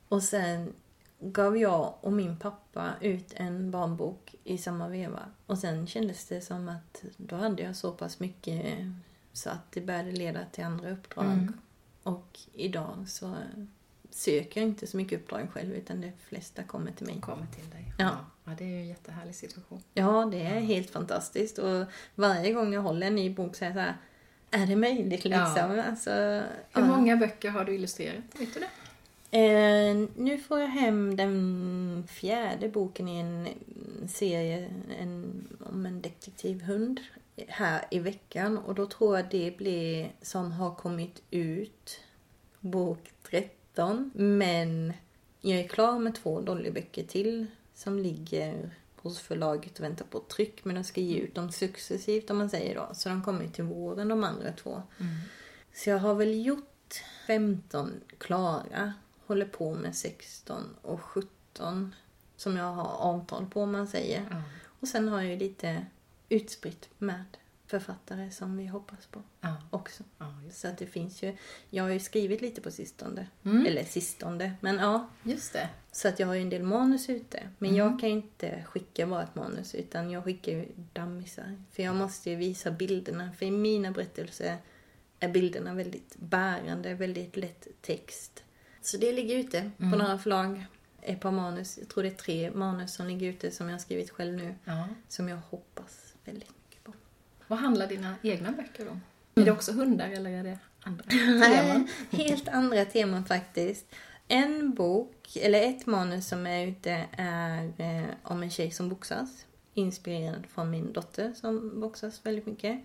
[0.09, 0.73] Och sen
[1.21, 5.21] gav jag och min pappa ut en barnbok i samma veva.
[5.47, 8.77] Och sen kändes det som att då hade jag så pass mycket
[9.33, 11.33] så att det började leda till andra uppdrag.
[11.33, 11.53] Mm.
[12.03, 13.35] Och idag så
[14.11, 17.21] söker inte så mycket uppdrag själv utan de flesta kommer till mig.
[17.21, 17.93] Kommer till dig.
[17.99, 18.17] Ja.
[18.45, 18.53] ja.
[18.59, 19.83] det är ju en jättehärlig situation.
[19.95, 21.59] Ja, det är helt fantastiskt.
[21.59, 23.97] Och varje gång jag håller en ny bok så är jag så här,
[24.51, 25.77] är det möjligt liksom?
[25.77, 25.83] Ja.
[25.83, 26.87] Alltså, Hur ja.
[26.87, 28.25] många böcker har du illustrerat?
[28.39, 28.69] Vet du det?
[29.33, 33.49] Eh, nu får jag hem den fjärde boken i en
[34.09, 34.69] serie
[34.99, 37.01] en, om en detektivhund
[37.49, 38.59] här i veckan.
[38.59, 42.01] Och då tror jag det blir som har kommit ut,
[42.61, 43.13] bok
[43.81, 44.11] 13.
[44.15, 44.93] Men
[45.41, 50.65] jag är klar med två Dollyböcker till som ligger hos förlaget och väntar på tryck.
[50.65, 52.95] Men de ska ge ut dem successivt om man säger då.
[52.95, 54.83] Så de kommer till våren de andra två.
[55.75, 58.93] Så jag har väl gjort 15 klara.
[59.27, 61.95] Håller på med 16 och 17
[62.37, 64.27] som jag har avtal på om man säger.
[64.31, 64.43] Ja.
[64.81, 65.87] Och sen har jag ju lite
[66.29, 67.25] utspritt med
[67.71, 69.57] författare som vi hoppas på Ja.
[69.71, 70.03] också.
[70.19, 71.37] ja Så att det finns ju,
[71.71, 73.27] jag har ju skrivit lite på sistone.
[73.45, 73.67] Mm.
[73.67, 75.09] Eller sistone, men ja.
[75.23, 75.69] just det.
[75.93, 77.49] Så att jag har ju en del manus ute.
[77.59, 77.79] Men Mm.
[77.79, 81.63] jag kan ju inte skicka bara ett manus utan jag skickar ju dammisar.
[81.73, 83.33] För jag måste ju visa bilderna.
[83.33, 84.57] För i mina berättelser
[85.21, 88.45] är bilderna väldigt bärande, väldigt lätt text.
[88.83, 89.99] Så det ligger ute på Mm.
[89.99, 90.65] några förlag.
[91.03, 93.79] Ett par manus, jag tror det är tre manus som ligger ute som jag har
[93.79, 94.55] skrivit själv nu.
[94.65, 94.89] Ja.
[95.09, 96.51] Som jag hoppas väldigt.
[97.51, 99.01] Vad handlar dina egna böcker om?
[99.35, 101.89] Är det också hundar eller är det andra Nej, teman?
[102.11, 103.87] helt andra teman faktiskt.
[104.29, 109.47] En bok, eller ett manus som är ute är eh, om en tjej som boxas.
[109.75, 112.81] Inspirerad från min dotter som boxas väldigt mycket.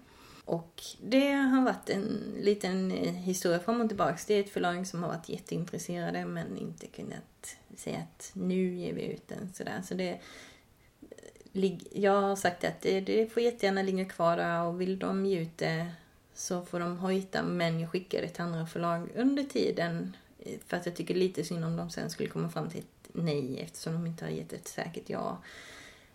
[0.45, 4.17] Och det har varit en liten eh, historia fram och tillbaka.
[4.27, 8.93] Det är ett förlag som har varit jätteintresserade men inte kunnat säga att nu ger
[8.93, 9.81] vi ut den sådär.
[9.83, 10.19] Så det,
[11.91, 15.57] jag har sagt att det, det får jättegärna ligga kvar och vill de ge ut
[15.57, 15.87] det
[16.33, 20.17] så får de hojta men jag skickar det till andra förlag under tiden
[20.67, 23.59] för att jag tycker lite synd om de sen skulle komma fram till ett nej
[23.59, 25.37] eftersom de inte har gett ett säkert ja.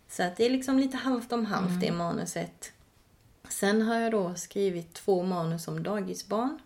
[0.09, 2.73] Så att det är liksom lite halvt om halvt det manuset.
[3.49, 6.59] Sen har jag då skrivit två manus om dagisbarn.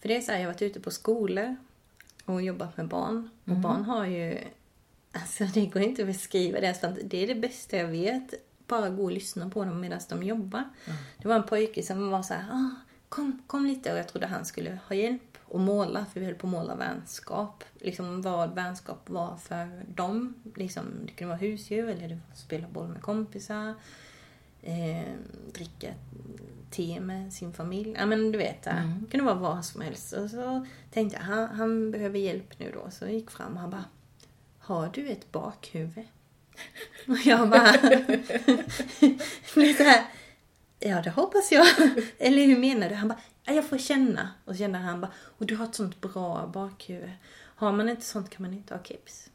[0.00, 1.56] För det är så här, jag har varit ute på skolor
[2.24, 3.30] och jobbat med barn.
[3.44, 4.38] Och barn har ju...
[5.12, 6.74] Alltså det går inte att beskriva det.
[6.74, 8.34] för Det är det bästa jag vet.
[8.66, 10.64] Bara gå och lyssna på dem medan de jobbar.
[11.18, 12.70] Det var en pojke som var så här, ah,
[13.08, 13.92] kom, kom lite.
[13.92, 16.74] Och jag trodde han skulle ha hjälp att måla, för vi höll på att måla
[16.74, 17.64] vänskap.
[17.80, 20.34] Liksom vad vänskap var för dem.
[20.54, 23.74] Liksom, det kunde vara husdjur eller spela boll med kompisar.
[24.62, 25.12] Eh,
[25.52, 25.88] dricka
[26.70, 27.94] te med sin familj.
[27.98, 29.00] Ja men du vet, mm.
[29.00, 30.12] det kunde vara vad som helst.
[30.12, 32.90] Och så tänkte jag, han, han behöver hjälp nu då.
[32.90, 33.84] Så jag gick fram och han bara,
[34.70, 36.06] har du ett bakhuvud?
[37.08, 37.72] Och jag bara,
[39.76, 40.04] så här,
[40.78, 41.66] ja det hoppas jag.
[42.18, 42.94] Eller hur menar du?
[42.94, 44.30] Han bara, jag får känna.
[44.44, 47.10] Och så kände han bara, och du har ett sånt bra bakhuvud.
[47.56, 49.30] Har man inte sånt kan man inte ha keps.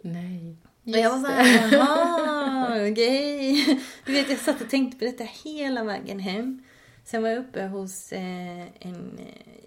[0.00, 0.56] Nej.
[0.84, 3.62] Just och jag var såhär, jaha, okej.
[3.62, 3.80] Okay.
[4.06, 6.62] Du vet, jag satt och tänkte på detta hela vägen hem.
[7.04, 9.20] Sen var jag uppe hos eh, en,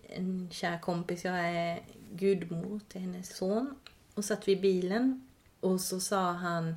[0.10, 1.80] en kär kompis, jag är
[2.12, 3.76] gudmor till hennes son.
[4.16, 5.28] Och satt vi i bilen.
[5.60, 6.76] Och så sa han,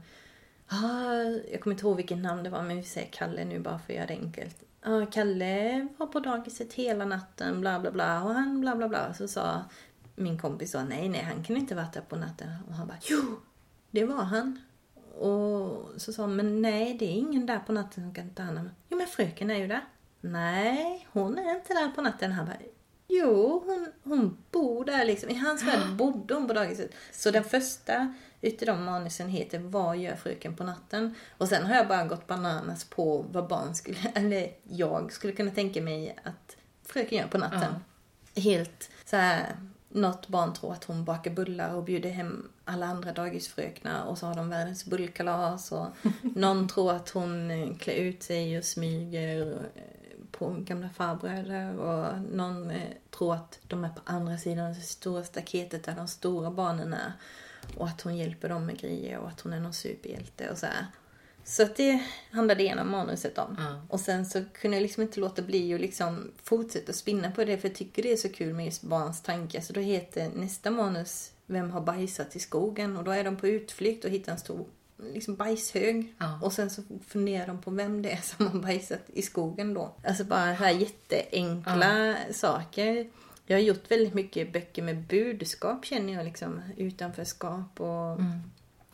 [0.69, 1.23] ah,
[1.53, 3.93] jag kommer inte ihåg vilket namn det var, men vi säger Kalle nu bara för
[3.93, 4.63] att göra det enkelt.
[4.83, 8.23] Ah, Kalle var på dagiset hela natten, bla bla bla.
[8.25, 9.15] Och han bla bla bla.
[9.15, 9.65] Så sa
[10.17, 12.49] min kompis då, nej nej, han kan inte varit där på natten.
[12.69, 13.41] Och han bara, jo,
[13.91, 14.61] det var han.
[15.19, 18.43] Och så sa han, men nej, det är ingen där på natten som kan ta
[18.43, 19.85] hand om Jo, men fröken är ju där.
[20.21, 22.33] Nej, hon är inte där på natten.
[22.33, 22.57] Han bara,
[23.09, 25.31] jo, hon, hon bor där liksom.
[25.31, 26.91] I hans värld bodde hon på dagiset.
[27.13, 31.15] Så den första utav de manusen heter Vad gör fröken på natten?
[31.39, 35.51] Och sen har jag bara gått bananas på vad barn skulle, eller jag skulle kunna
[35.51, 37.75] tänka mig att fröken gör på natten.
[38.35, 38.43] Ja.
[38.43, 39.57] Helt så här
[39.89, 44.27] något barn tror att hon bakar bullar och bjuder hem alla andra dagisfröknar och så
[44.27, 45.87] har de världens bullkalas och
[46.23, 49.98] någon tror att hon eh, klär ut sig och smyger eh,
[50.39, 55.25] på gamla farbröder och någon eh, tror att de är på andra sidan det stora
[55.25, 57.13] staketet där de stora barnen är
[57.77, 60.67] och att hon hjälper dem med grejer och att hon är någon superhjälte och så
[60.67, 60.87] här.
[61.45, 63.57] Så att det handlade ena manuset om.
[63.57, 63.87] Mm.
[63.89, 67.59] Och sen så kunde jag liksom inte låta bli att liksom fortsätta spinna på det
[67.59, 69.61] för jag tycker det är så kul med just barns tankar.
[69.61, 72.97] Så då heter nästa manus Vem har bajsat i skogen?
[72.97, 74.67] Och då är de på utflykt och hittar en stor
[75.13, 76.15] liksom bajshög.
[76.21, 76.43] Mm.
[76.43, 79.95] Och sen så funderar de på vem det är som har bajsat i skogen då.
[80.05, 82.33] Alltså bara så här jätteenkla mm.
[82.33, 83.11] saker.
[83.47, 86.61] Jag har gjort väldigt mycket böcker med budskap känner jag liksom.
[86.77, 88.41] Utanförskap och mm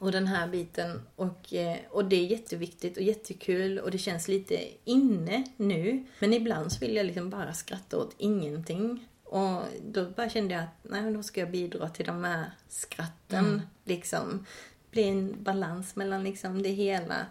[0.04, 1.02] och den här biten.
[1.16, 6.04] Och, eh, och det är jätteviktigt och jättekul och det känns lite inne nu.
[6.18, 9.08] Men ibland så vill jag liksom bara skratta åt ingenting.
[9.24, 13.44] Och då bara kände jag att nej, då ska jag bidra till de här skratten.
[13.44, 13.60] Mm.
[13.84, 14.46] Liksom.
[14.94, 17.26] Bli en balans mellan liksom det hela.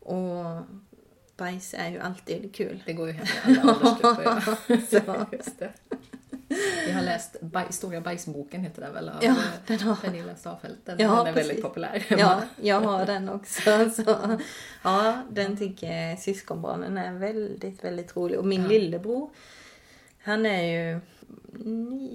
[0.00, 0.62] Och
[1.36, 2.82] bajs är ju alltid kul.
[2.86, 5.72] Det går ju hem i alla åldersgrupper.
[6.86, 9.08] Vi har läst baj, Stora bajsboken, heter den väl?
[9.08, 9.34] Av ja,
[9.66, 9.96] den har...
[9.96, 10.78] Pernilla Stafelt.
[10.84, 11.48] Den, ja, den är precis.
[11.48, 12.04] väldigt populär.
[12.08, 13.90] Ja, jag har den också.
[13.96, 14.38] Så,
[14.82, 18.38] ja, den tycker syskonbarnen är väldigt, väldigt rolig.
[18.38, 18.68] Och min ja.
[18.68, 19.30] lillebror,
[20.28, 21.00] han är ju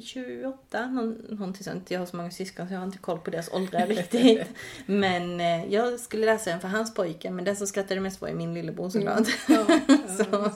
[0.02, 0.86] 28,
[1.30, 1.92] någonting sånt.
[1.92, 4.48] Jag har så många syskon så jag har inte koll på deras åldrar riktigt.
[4.86, 8.32] men eh, jag skulle läsa den för hans pojke, men den som skrattade mest var
[8.32, 9.28] min lillebror såklart.
[9.50, 9.66] Mm.
[9.68, 10.52] Ja, ja, så,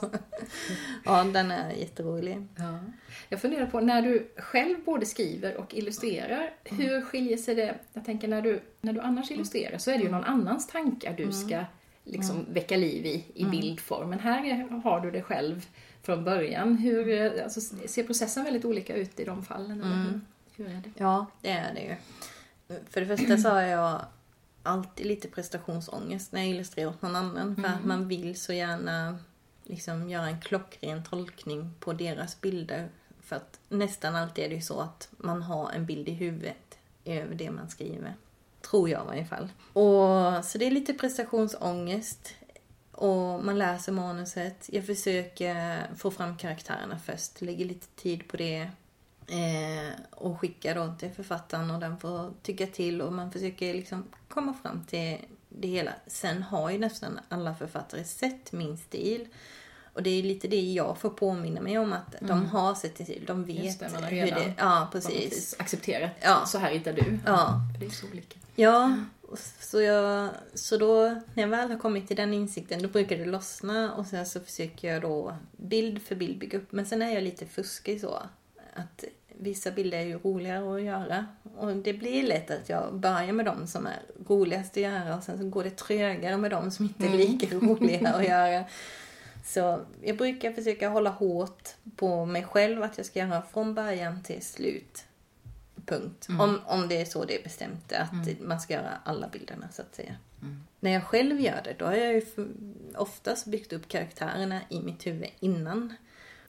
[1.04, 2.46] ja, den är jätterolig.
[2.56, 2.78] Ja.
[3.28, 6.82] Jag funderar på, när du själv både skriver och illustrerar, mm.
[6.82, 7.74] hur skiljer sig det?
[7.92, 11.14] Jag tänker när du, när du annars illustrerar så är det ju någon annans tankar
[11.16, 11.32] du mm.
[11.32, 11.64] ska
[12.08, 12.52] liksom mm.
[12.52, 13.50] väcka liv i, i mm.
[13.50, 14.10] bildform.
[14.10, 15.66] Men här har du det själv
[16.02, 16.76] från början.
[16.76, 19.80] Hur, alltså, ser processen väldigt olika ut i de fallen?
[19.80, 20.20] Eller hur,
[20.56, 20.90] hur är det?
[20.96, 21.96] Ja, det är det ju.
[22.90, 24.00] För det första så har jag
[24.62, 27.56] alltid lite prestationsångest när jag illustrerar åt någon annan.
[27.56, 29.18] För att man vill så gärna
[29.64, 32.88] liksom göra en klockren tolkning på deras bilder
[33.20, 36.78] för att nästan alltid är det ju så att man har en bild i huvudet
[37.04, 38.14] över det man skriver.
[38.70, 39.48] Tror jag i varje fall.
[39.72, 42.34] Och, så det är lite prestationsångest.
[42.92, 44.68] Och man läser manuset.
[44.72, 47.40] Jag försöker få fram karaktärerna först.
[47.40, 48.70] Lägger lite tid på det.
[49.26, 53.02] Eh, och skickar då till författaren och den får tycka till.
[53.02, 55.92] Och man försöker liksom komma fram till det hela.
[56.06, 59.28] Sen har ju nästan alla författare sett min stil.
[59.92, 62.28] Och det är lite det jag får påminna mig om att mm.
[62.28, 64.54] de har sett till, de vet det, hur det...
[64.58, 65.56] Ja, precis.
[65.58, 66.10] Accepterat.
[66.20, 66.46] Ja.
[66.46, 67.18] Så här hittar du.
[67.26, 67.60] Ja.
[67.72, 68.37] För det är så olika.
[68.60, 68.96] Ja,
[69.60, 73.24] så, jag, så då när jag väl har kommit till den insikten då brukar det
[73.24, 76.72] lossna och sen så försöker jag då bild för bild bygga upp.
[76.72, 78.22] Men sen är jag lite fuskig så.
[78.74, 81.26] Att vissa bilder är ju roligare att göra.
[81.56, 85.22] Och det blir lätt att jag börjar med de som är roligast att göra och
[85.22, 88.64] sen så går det trögare med de som inte är lika roliga att göra.
[89.44, 94.22] Så jag brukar försöka hålla hårt på mig själv att jag ska göra från början
[94.22, 95.04] till slut.
[95.88, 96.26] Punkt.
[96.28, 99.82] Om, om det är så det är bestämt att man ska göra alla bilderna så
[99.82, 100.14] att säga.
[100.80, 102.22] När jag själv gör det, då har jag ju
[102.96, 105.94] oftast byggt upp karaktärerna i mitt huvud innan.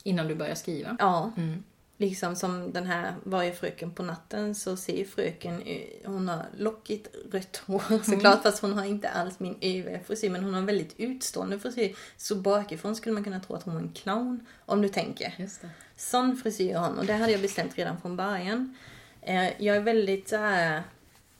[0.03, 0.95] Innan du börjar skriva.
[0.99, 1.63] Ja, Mm.
[1.97, 5.63] liksom som den här Varje fröken på natten så ser ju fröken,
[6.05, 10.53] hon har lockigt rött hår såklart fast hon har inte alls min UV-frisyr men hon
[10.53, 11.95] har en väldigt utstående frisyr.
[12.17, 15.33] Så bakifrån skulle man kunna tro att hon var en clown om du tänker.
[15.37, 15.69] Just det.
[15.95, 18.75] Sån frisyr har hon och det hade jag bestämt redan från början.
[19.21, 20.83] Eh, Jag är väldigt så här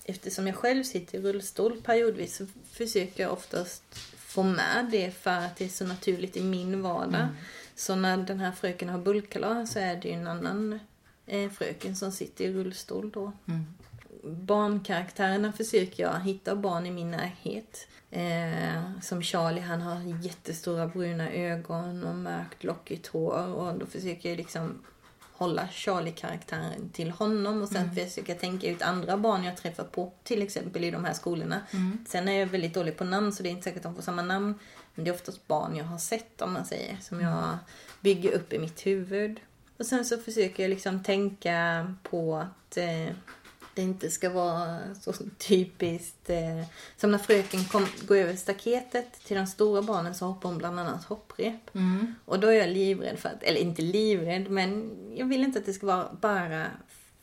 [0.04, 3.84] eftersom jag själv sitter i rullstol periodvis så försöker jag oftast
[4.18, 7.28] få med det för att det är så naturligt i min vardag.
[7.76, 10.80] Så när den här fröken har bullkalas så är det ju en annan
[11.26, 13.32] eh, fröken som sitter i rullstol då.
[13.48, 13.65] Mm.
[14.24, 17.88] Barnkaraktärerna försöker jag hitta barn i min närhet.
[18.12, 24.30] Eh, som Charlie, han har jättestora bruna ögon och mörkt lockigt hår och då försöker
[24.30, 24.82] jag liksom
[25.39, 30.12] hålla Charlie-karaktären till honom och sen försöker jag tänka ut andra barn jag träffar på,
[30.23, 31.62] till exempel i de här skolorna.
[32.08, 34.02] Sen är jag väldigt dålig på namn så det är inte säkert att de får
[34.02, 34.60] samma namn.
[34.95, 37.58] Men det är oftast barn jag har sett om man säger, som jag
[38.02, 39.39] bygger upp i mitt huvud.
[39.78, 43.15] Och sen så försöker jag liksom tänka på att eh,
[43.75, 46.29] det inte ska vara så typiskt.
[46.29, 46.63] Eh,
[46.97, 50.79] som när fröken kom, går över staketet till de stora barnen så hoppar hon bland
[50.79, 51.75] annat hopprep.
[51.75, 52.15] Mm.
[52.25, 55.65] Och då är jag livrädd för att, eller inte livrädd, men jag vill inte att
[55.65, 56.67] det ska vara bara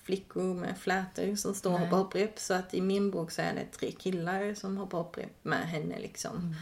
[0.03, 2.39] flickor med flätor som står och hoppar hopprep.
[2.39, 5.99] Så att i min bok så är det tre killar som hoppar hopprep med henne
[5.99, 6.55] liksom.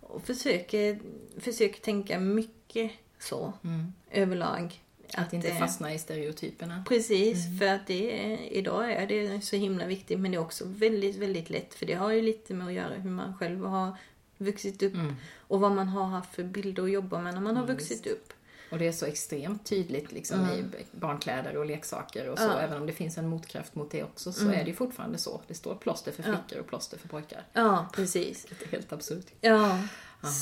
[0.00, 1.00] Och försöker,
[1.40, 3.92] försöker tänka mycket så, Mm.
[4.10, 4.80] överlag.
[5.14, 6.84] Att inte fastna i stereotyperna.
[6.88, 11.16] Precis, för att det idag är det så himla viktigt men det är också väldigt,
[11.16, 13.96] väldigt lätt för det har ju lite med att göra hur man själv har
[14.38, 15.16] vuxit upp Mm.
[15.38, 18.06] och vad man har haft för bilder att jobba med när man har Ja, vuxit
[18.06, 18.32] upp.
[18.70, 22.44] Och det är så extremt tydligt liksom i barnkläder och leksaker och så.
[22.44, 22.60] Ja.
[22.60, 25.40] Även om det finns en motkraft mot det också så är det ju fortfarande så.
[25.46, 26.28] Det står plåster för Ja.
[26.36, 27.44] flickor och plåster för pojkar.
[27.52, 28.46] Ja, precis.
[28.58, 29.26] Det är helt absurt.
[29.40, 29.78] Ja,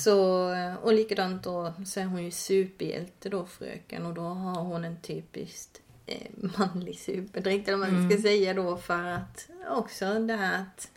[0.04, 0.48] så,
[0.82, 5.00] och likadant då så är hon ju superhjälte då fröken och då har hon en
[5.00, 6.26] typiskt eh,
[6.58, 10.90] manlig superdräkt eller vad man ska säga då för att också det här att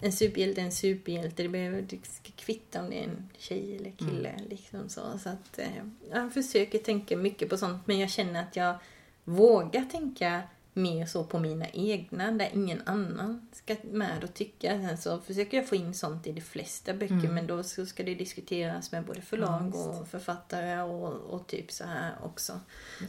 [0.00, 1.42] en superhjälte är en superhjälte.
[1.42, 4.34] Det, behöver, det ska kvitta om det är en tjej eller kille.
[4.48, 5.18] Liksom så.
[5.18, 5.68] så att, eh,
[6.10, 8.78] jag försöker tänka mycket på sånt men jag känner att jag
[9.24, 14.68] vågar tänka mer så på mina egna där ingen annan ska med och tycka.
[14.88, 18.02] Sen så försöker jag få in sånt i de flesta böcker men då så ska
[18.02, 22.60] det diskuteras med både förlag och författare och, och typ så här också.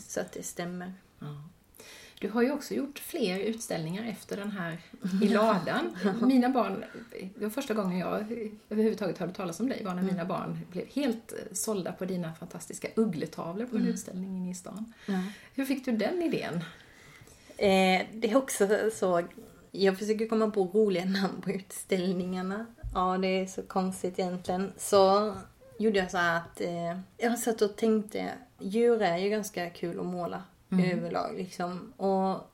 [0.08, 0.94] Så att det stämmer.
[1.20, 1.44] Ja.
[2.26, 4.78] Du har ju också gjort fler utställningar efter den här
[5.24, 5.98] i ladan.
[6.22, 6.86] Mina barn,
[7.36, 8.26] det var första gången jag
[8.70, 12.34] överhuvudtaget hörde talas om dig, var när mina barn blev helt eh, sålda på dina
[12.34, 14.94] fantastiska uggletavlor på en utställning inne i stan.
[15.06, 15.22] Ja.
[15.54, 16.54] Hur fick du den idén?
[17.58, 19.24] Eh, det är också så,
[19.72, 22.66] jag försöker komma på roliga namn på utställningarna.
[22.94, 24.72] Ja, det är så konstigt egentligen.
[24.78, 25.34] Så
[25.80, 30.00] gjorde jag så här att eh, jag satt och tänkte, djur är ju ganska kul
[30.00, 31.94] att måla överlag liksom.
[31.98, 32.52] Och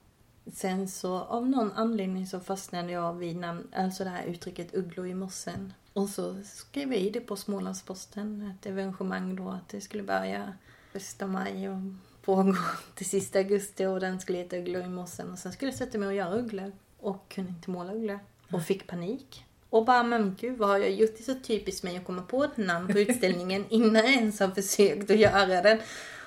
[0.54, 5.08] sen så av någon anledning så fastnade jag vid namn, alltså det här uttrycket ugglor
[5.08, 5.74] i mossen.
[5.94, 10.54] Och så skrev jag i det på Smålandsposten, ett evenemang då att det skulle börja
[10.92, 11.78] första maj och
[12.22, 12.56] pågå
[12.96, 15.32] till sista augusti och den skulle heta Ugglor i mossen.
[15.32, 18.20] Och sen skulle jag sätta mig och göra ugglor och kunde inte måla ugglor.
[18.52, 19.46] Och fick panik.
[19.70, 21.18] Och bara, men gud vad har jag gjort?
[21.18, 24.40] Det är så typiskt mig att komma på ett namn på utställningen innan jag ens
[24.40, 25.80] har försökt att göra den.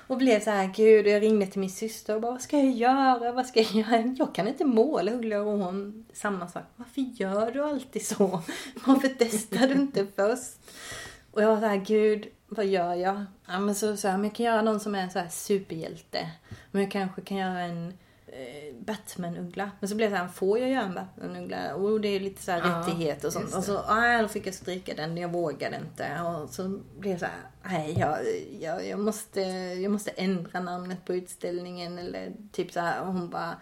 [0.07, 2.57] Och blev så här, gud, och jag ringde till min syster och bara, vad ska
[2.57, 3.31] jag göra?
[3.31, 4.13] Vad ska jag göra?
[4.17, 5.45] Jag kan inte måla ugglor.
[5.45, 8.27] Och hon, samma sak, varför gör du alltid så?
[8.85, 10.59] Varför testar du inte först?
[11.31, 13.25] Och jag var så här, gud, vad gör jag?
[13.47, 15.29] Ja, men så sa jag, men jag kan göra någon som är en så här
[15.29, 16.29] superhjälte.
[16.71, 17.93] Men jag kanske kan göra en
[18.79, 19.71] Batman-uggla.
[19.79, 21.73] Men så blev det så här, får jag göra en Batman-uggla?
[21.73, 23.55] Och det är lite så här Ja, rättighet och sånt.
[23.55, 26.21] Och så, ah, då fick jag stryka den, jag vågade inte.
[26.21, 28.17] Och så blev det så här, nej, jag,
[28.59, 29.41] jag, jag, måste,
[29.81, 31.99] jag måste ändra namnet på utställningen.
[31.99, 33.55] Eller typ så här, och hon bara,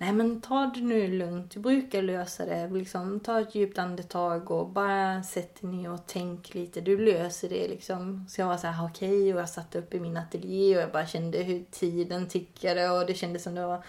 [0.00, 2.68] Nej men ta det nu lugnt, du brukar lösa det.
[2.68, 6.80] Liksom, ta ett djupt andetag och bara sätt dig ner och tänk lite.
[6.80, 8.26] Du löser det liksom.
[8.28, 9.34] Så jag var så här, okej.
[9.34, 13.06] Och jag satt upp i min ateljé och jag bara kände hur tiden tickade och
[13.06, 13.84] det kändes som det var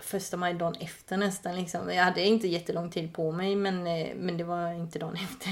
[0.00, 1.90] första maj dagen efter nästan liksom.
[1.94, 5.50] Jag hade inte jättelång tid på mig men, eh, men det var inte dagen efter.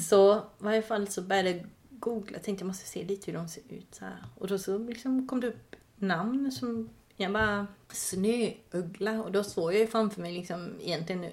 [0.00, 2.38] så i varje fall så började jag googla.
[2.38, 4.24] Tänkte jag måste se lite hur de ser ut så här.
[4.38, 9.22] Och då så liksom kom det upp namn som Jag bara, snöuggla.
[9.22, 11.26] Och då såg jag ju framför mig liksom egentligen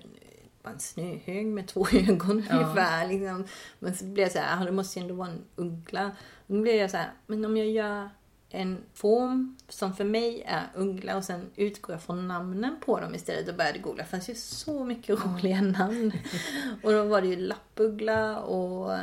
[0.64, 2.56] bara en snöhög med två ögon Ja.
[2.60, 3.08] ungefär.
[3.08, 3.46] Liksom.
[3.80, 6.12] Men så blev jag så här, "Ah, det måste ju ändå vara en uggla.
[6.48, 8.10] Och då blev jag så här, men om jag gör
[8.56, 13.16] en form som för mig är uggla och sen utgår jag från namnen på dem
[13.16, 14.04] istället och började googla.
[14.04, 16.12] Det fanns ju så mycket roliga namn.
[16.84, 18.98] Och då var det ju lappuggla och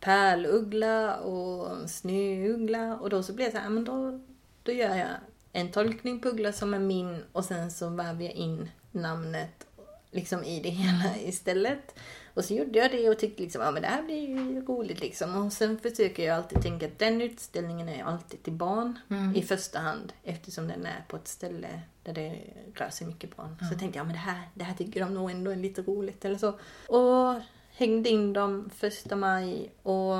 [0.00, 2.96] pärluggla och snöuggla.
[2.96, 4.20] Och då så blev det så här, men då,
[4.62, 5.08] då gör jag
[5.52, 9.66] en tolkning på uggla som är min och sen så väver jag in namnet
[10.10, 11.98] liksom i det hela istället.
[12.34, 15.00] Och så gjorde jag det och tyckte liksom, ja men det här blir ju roligt
[15.00, 15.46] liksom.
[15.46, 18.98] Och sen försöker jag alltid tänka att den utställningen är alltid till barn
[19.34, 20.12] i första hand.
[20.24, 22.40] Eftersom den är på ett ställe där det
[22.74, 23.56] rör sig mycket barn.
[23.72, 25.82] Så tänkte jag, ja men det här, det här tycker de nog ändå är lite
[25.82, 26.48] roligt eller så.
[26.88, 27.40] Och
[27.72, 30.14] hängde in dem första maj och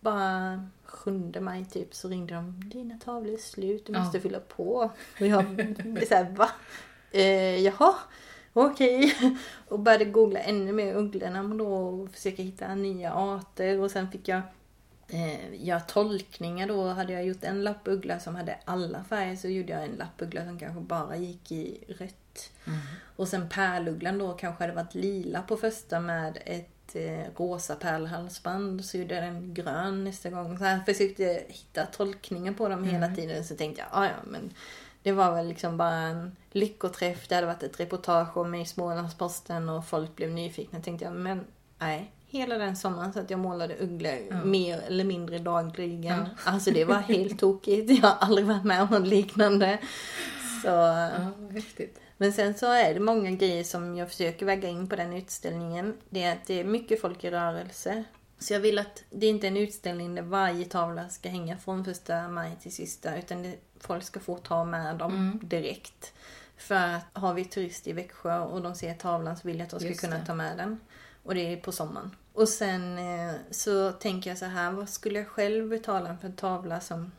[0.00, 4.22] bara 7 maj typ så ringde de, dina tavlor är slut, du måste Ja.
[4.22, 4.90] fylla på.
[5.20, 5.44] Och jag
[5.84, 6.50] blev såhär, va?
[7.10, 7.94] Eh, jaha?
[8.66, 9.14] Okej.
[9.68, 14.28] Och började googla ännu mer ugglorna då och försöka hitta nya arter och sen fick
[14.28, 14.40] jag
[15.08, 16.88] eh, göra tolkningar då.
[16.88, 20.58] Hade jag gjort en lappuggla som hade alla färger så gjorde jag en lappuggla som
[20.58, 22.50] kanske bara gick i rött.
[23.16, 28.84] Och sen pärlugglan då kanske hade varit lila på första med ett eh, rosa pärlhalsband.
[28.84, 30.58] Så gjorde jag den grön nästa gång.
[30.58, 33.44] Så jag försökte hitta tolkningar på dem hela tiden.
[33.44, 34.50] Så tänkte jag, "Ah, ja men
[35.08, 37.28] det var väl liksom bara en lyckoträff.
[37.28, 40.80] Det hade varit ett reportage om mig i Smålandsposten och folk blev nyfikna.
[40.80, 41.44] Tänkte jag, men
[41.78, 42.12] nej.
[42.26, 46.28] Hela den sommaren så att jag målade ugglor mer eller mindre dagligen.
[46.44, 47.90] Alltså det var helt tokigt.
[47.90, 49.78] Jag har aldrig varit med om något liknande.
[50.62, 51.08] Så, Ja,
[51.52, 52.00] häftigt.
[52.16, 55.94] men sen så är det många grejer som jag försöker väga in på den utställningen.
[56.10, 58.04] Det är att det är mycket folk i rörelse.
[58.38, 61.84] Så jag vill att det inte är en utställning där varje tavla ska hänga från
[61.84, 63.18] första maj till sista.
[63.18, 66.12] Utan det, folk ska få ta med dem direkt.
[66.56, 69.70] För att har vi turister i Växjö och de ser tavlan så vill jag att
[69.70, 70.26] de ska Just kunna det.
[70.26, 70.80] ta med den.
[71.22, 72.10] Och det är på sommaren.
[72.32, 76.36] Och sen eh, så tänker jag så här, vad skulle jag själv betala för en
[76.36, 77.12] tavla som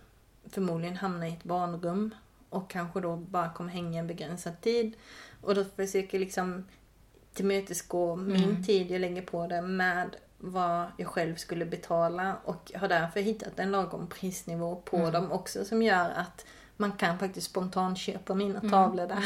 [0.50, 2.16] förmodligen hamnar i ett barnrum
[2.50, 4.94] och kanske då bara kommer hänga en begränsad tid.
[5.42, 6.66] Och då försöker jag liksom
[7.34, 12.88] tillmötesgå min tid jag lägger på det med vad jag själv skulle betala och har
[12.88, 16.46] därför hittat en lagom prisnivå på dem också som gör att
[16.78, 19.24] man kan faktiskt spontant köpa mina tavlor där.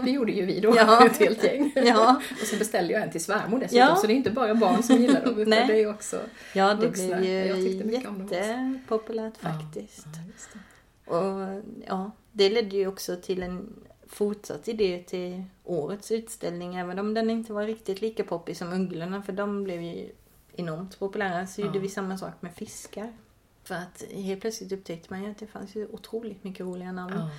[0.04, 1.06] Det gjorde ju vi då, Ja.
[1.10, 1.72] ett helt gäng.
[1.74, 2.20] Ja.
[2.40, 3.96] Och så beställde jag en till svärmor dessutom, Ja.
[3.96, 5.66] så det är inte bara barn som gillar dem, utan Nej.
[5.66, 6.20] det är också
[6.54, 7.16] Ja, det vuxna.
[7.16, 10.06] blev ju jättepopulärt Ja, faktiskt.
[10.06, 11.16] Ja, det.
[11.16, 13.68] Och ja, det ledde ju också till en
[14.06, 16.74] fortsatt idé till årets utställning.
[16.76, 20.08] Även om den inte var riktigt lika poppig som ugglorna, för de blev ju
[20.56, 21.46] enormt populära.
[21.46, 21.82] Så gjorde Ja.
[21.82, 23.12] vi samma sak med fiskar.
[23.64, 27.14] För att helt plötsligt upptäckte man ju att det fanns ju otroligt mycket roliga namn.
[27.16, 27.30] Ja.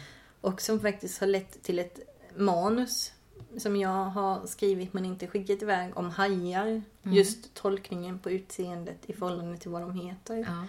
[0.41, 1.99] Och som faktiskt har lett till ett
[2.38, 3.12] manus
[3.57, 6.66] som jag har skrivit men inte skickat iväg om hajar.
[6.68, 6.84] Mm.
[7.03, 10.36] Just tolkningen på utseendet i förhållande till vad de heter.
[10.38, 10.66] Ja.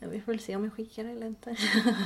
[0.00, 1.56] Vi får väl se om jag skickar det eller inte.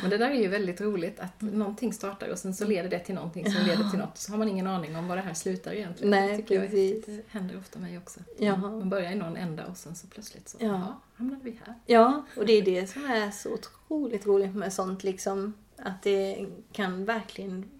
[0.03, 2.99] Men det där är ju väldigt roligt att någonting startar och sen så leder det
[2.99, 4.19] till någonting som leder till något.
[4.19, 6.11] Så har man ingen aning om var det här slutar egentligen.
[6.11, 6.97] Nej, det tycker jag precis.
[6.97, 7.25] häftigt.
[7.33, 8.21] Det händer ofta mig också.
[8.39, 8.57] Jaha.
[8.57, 10.67] Man börjar i någon ända och sen så plötsligt så Ja.
[10.67, 11.01] ja.
[11.17, 11.75] hamnade vi här.
[11.87, 15.55] Ja, och det är det som är så otroligt roligt med sånt liksom.
[15.77, 17.71] Att det kan verkligen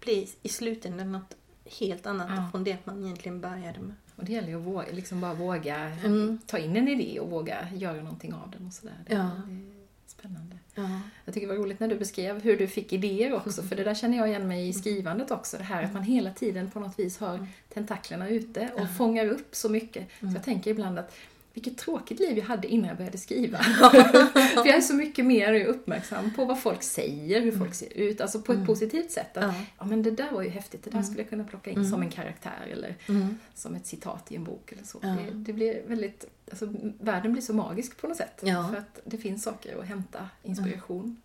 [0.00, 1.36] bli i slutändan något
[1.80, 2.48] helt annat Ja.
[2.50, 3.94] från det man egentligen började med.
[4.16, 6.38] Och det gäller ju att våga, liksom bara våga Mm.
[6.46, 8.94] ta in en idé och våga göra någonting av den och sådär.
[9.06, 9.30] Det, Ja.
[9.46, 9.60] det är
[10.06, 10.56] spännande.
[10.74, 11.00] Ja.
[11.24, 13.84] Jag tycker det var roligt när du beskrev hur du fick idéer också, för det
[13.84, 15.56] där känner jag igen mig i skrivandet också.
[15.56, 19.48] Det här att man hela tiden på något vis har tentaklerna ute och fångar upp
[19.54, 20.08] så mycket.
[20.20, 21.14] Så jag tänker ibland att
[21.54, 23.58] vilket tråkigt liv jag hade innan jag började skriva.
[23.62, 28.20] För jag är så mycket mer uppmärksam på vad folk säger, hur folk ser ut,
[28.20, 29.36] alltså på ett positivt sätt.
[29.36, 29.54] Att, Ja.
[29.78, 29.84] ja.
[29.84, 32.10] men det där var ju häftigt, det där skulle jag kunna plocka in som en
[32.10, 33.38] karaktär eller Mm.
[33.54, 34.98] som ett citat i en bok eller så.
[35.02, 35.08] Ja.
[35.08, 36.68] Det, det blir väldigt, alltså
[37.00, 38.40] världen blir så magisk på något sätt.
[38.44, 38.68] Ja.
[38.72, 41.16] För att det finns saker att hämta inspiration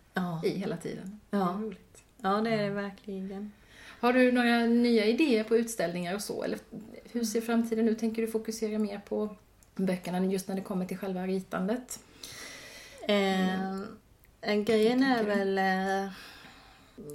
[0.44, 1.20] i hela tiden.
[1.30, 1.38] Ja.
[1.38, 2.02] Det är roligt.
[2.20, 3.52] ja, det är det verkligen.
[4.00, 6.42] Har du några nya idéer på utställningar och så?
[6.44, 6.58] Eller
[7.12, 7.98] hur ser framtiden ut?
[7.98, 9.36] Tänker du fokusera mer på
[9.74, 12.00] böckerna just när det kommer till själva ritandet?
[13.08, 15.58] Eh, grejen är väl...
[15.58, 16.12] Eh,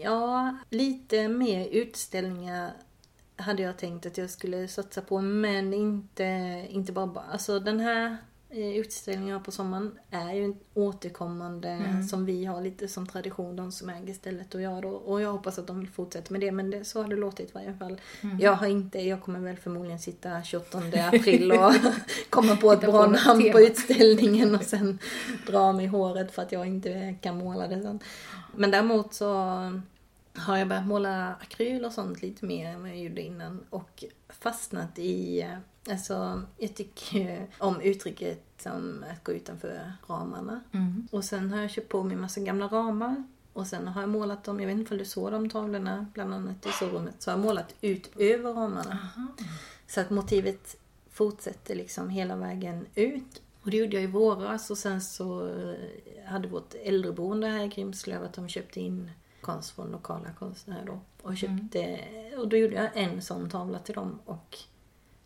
[0.02, 2.72] ja, lite mer utställningar
[3.36, 5.22] hade jag tänkt att jag skulle satsa på.
[5.22, 6.24] Men inte,
[6.70, 8.18] inte bara- Alltså den här
[8.50, 12.04] har på sommaren är ju återkommande Mm.
[12.04, 14.90] som vi har lite som tradition, de som äger stället och jag då.
[14.90, 17.50] Och jag hoppas att de vill fortsätta med det, men det, så har det låtit
[17.50, 18.02] i varje fall.
[18.22, 18.40] Mm.
[18.40, 20.78] Jag har inte, jag kommer väl förmodligen sitta 28
[21.14, 21.72] april och
[22.30, 25.00] komma på ett bra namn på utställningen och sen
[25.48, 28.00] dra mig i håret för att jag inte kan måla det sen.
[28.56, 29.28] Men däremot så
[30.38, 33.64] har jag börjat måla akryl och sånt lite mer än vad jag gjorde innan.
[33.70, 34.04] Och
[34.46, 35.46] fastnat i,
[35.90, 40.62] alltså jag tycker om uttrycket som att gå utanför ramarna.
[40.72, 41.08] Mm.
[41.12, 43.24] Och sen har jag köpt på mig massa gamla ramar.
[43.54, 46.34] Och sen har jag målat dem, jag vet inte om du såg de tavlorna, bland
[46.34, 47.16] annat i sovrummet.
[47.20, 48.92] Så har jag målat ut över ramarna.
[48.92, 49.28] Aha.
[49.88, 50.76] Så att motivet
[51.10, 53.42] fortsätter liksom hela vägen ut.
[53.62, 55.56] Och det gjorde jag i våras och sen så
[56.26, 59.12] hade vårt äldreboende här i Grimslöv att de köpte in
[59.46, 61.00] konst från lokala konstnärer då.
[61.22, 62.00] Och, köpte,
[62.38, 64.58] och då gjorde jag en sån tavla till dem och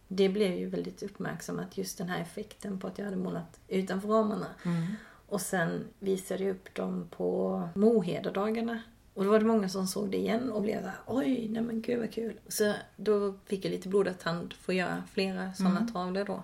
[0.08, 4.08] det blev ju väldigt uppmärksammat just den här effekten på att jag hade målat utanför
[4.08, 4.48] ramarna.
[4.66, 4.88] Mm.
[5.28, 8.82] Och sen visade jag upp dem på Mohedardagarna.
[9.14, 11.82] Och då var det många som såg det igen och blev såhär, oj, nej men
[11.82, 12.40] gud vad kul.
[12.48, 15.94] Så då fick jag lite blodad tand för att göra flera sådana Mm.
[15.94, 16.44] tavlor då.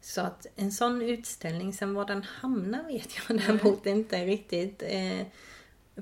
[0.00, 4.82] Så att en sån utställning, sen var den hamnar vet jag däremot inte riktigt.
[4.86, 5.26] Eh,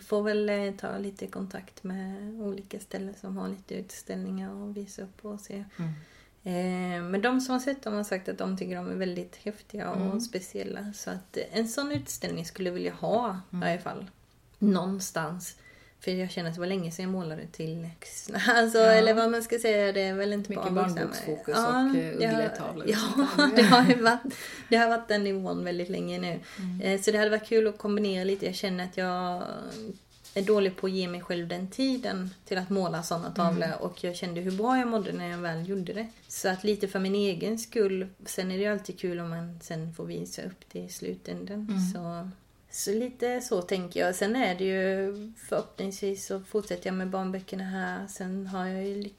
[0.00, 5.02] får väl eh, ta lite kontakt med olika ställen som har lite utställningar och visa
[5.02, 5.64] upp och se.
[5.76, 5.90] Mm.
[6.42, 9.36] Eh, men de som har sett dem har sagt att de tycker de är väldigt
[9.36, 10.20] häftiga och Mm.
[10.20, 10.92] speciella.
[10.92, 13.60] Så att en sån utställning skulle jag vilja ha i Mm.
[13.60, 14.10] varje fall.
[14.58, 15.56] Någonstans.
[16.00, 18.40] För jag känner att det var länge sedan jag målade till vuxna.
[18.54, 18.84] Alltså, Ja.
[18.92, 22.84] eller vad man ska säga, det är väl inte Mycket barnboksfokus Ja, och, eh, uggletavlor
[22.84, 24.20] och Ja, det har, ju varit,
[24.68, 26.40] det har varit den nivån väldigt länge nu.
[26.58, 26.80] Mm.
[26.80, 28.46] Eh, Så det hade varit kul att kombinera lite.
[28.46, 29.42] Jag känner att jag
[30.34, 33.78] är dålig på att ge mig själv den tiden till att måla sådana tavlor Mm.
[33.78, 36.06] och jag kände hur bra jag mådde när jag väl gjorde det.
[36.28, 38.06] Så att lite för min egen skull.
[38.26, 41.66] Sen är det ju alltid kul om man sen får visa upp det i slutändan.
[41.70, 41.80] Mm.
[41.80, 42.30] Så,
[42.70, 44.14] så lite så tänker jag.
[44.14, 48.06] Sen är det ju förhoppningsvis så fortsätter jag med barnböckerna här.
[48.06, 49.10] Sen har jag ju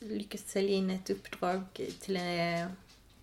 [0.00, 1.62] lyckats, sälja in ett uppdrag
[2.00, 2.68] till en,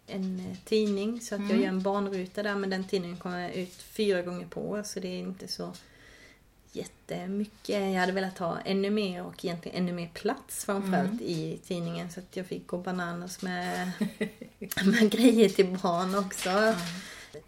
[0.07, 1.61] en tidning så att jag Mm.
[1.61, 5.07] gör en barnruta där men den tidningen kommer ut fyra gånger på år så det
[5.07, 5.73] är inte så
[6.71, 7.69] jättemycket.
[7.93, 11.23] Jag hade velat ha ännu mer och egentligen ännu mer plats framförallt Mm.
[11.25, 13.91] i tidningen så att jag fick gå bananas med,
[14.85, 16.75] med grejer till barn också.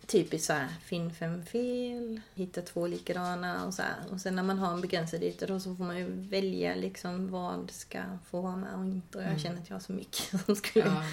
[0.08, 3.96] Typiskt såhär, finn fem fel, hitta två likadana och så här.
[4.12, 7.32] Och sen när man har en begränsad yta då så får man ju välja liksom
[7.32, 8.00] vad ska
[8.30, 9.18] få vara med och inte.
[9.18, 9.40] Och jag Mm.
[9.40, 10.86] känner att jag har så mycket som skulle...
[10.86, 11.04] Ja.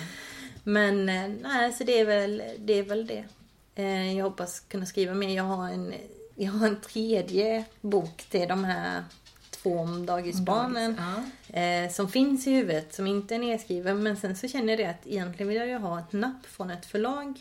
[0.65, 2.73] Men eh, nej, så det är väl det.
[2.79, 3.25] Är väl det.
[3.75, 5.37] Eh, Jag hoppas kunna skriva mer.
[5.37, 5.95] Jag har en,
[6.35, 9.05] jag har en tredje bok till de här
[9.51, 11.01] två om dagisbarnen.
[11.49, 11.61] Ja.
[11.61, 14.03] Eh, som finns i huvudet, som inte är nedskriven.
[14.03, 16.71] Men sen så känner jag det att egentligen vill jag ju ha ett napp från
[16.71, 17.41] ett förlag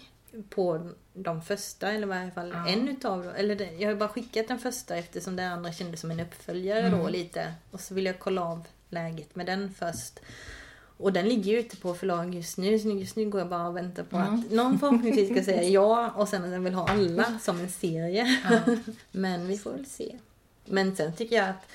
[0.50, 2.68] på de första, eller i varje fall Ja.
[2.68, 3.34] en utav dem.
[3.38, 7.00] Eller jag har bara skickat den första eftersom den andra kändes som en uppföljare Mm.
[7.00, 7.54] då lite.
[7.72, 10.20] Och så vill jag kolla av läget med den först.
[10.98, 13.68] Och den ligger ju ute på förlag just nu, så just nu går jag bara
[13.68, 14.34] och väntar på Mm.
[14.40, 17.70] att någon förhoppningsvis ska säga ja och sen att den vill ha alla som en
[17.70, 18.40] serie.
[18.50, 18.60] Ja.
[19.12, 20.16] Men vi får väl se.
[20.66, 21.66] Men sen tycker jag att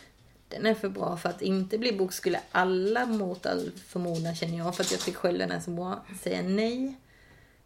[0.49, 4.59] den är för bra för att inte bli bok skulle alla mot all förmodan känner
[4.59, 4.77] jag.
[4.77, 6.05] För att jag tycker själv den är så bra.
[6.23, 6.95] Säga nej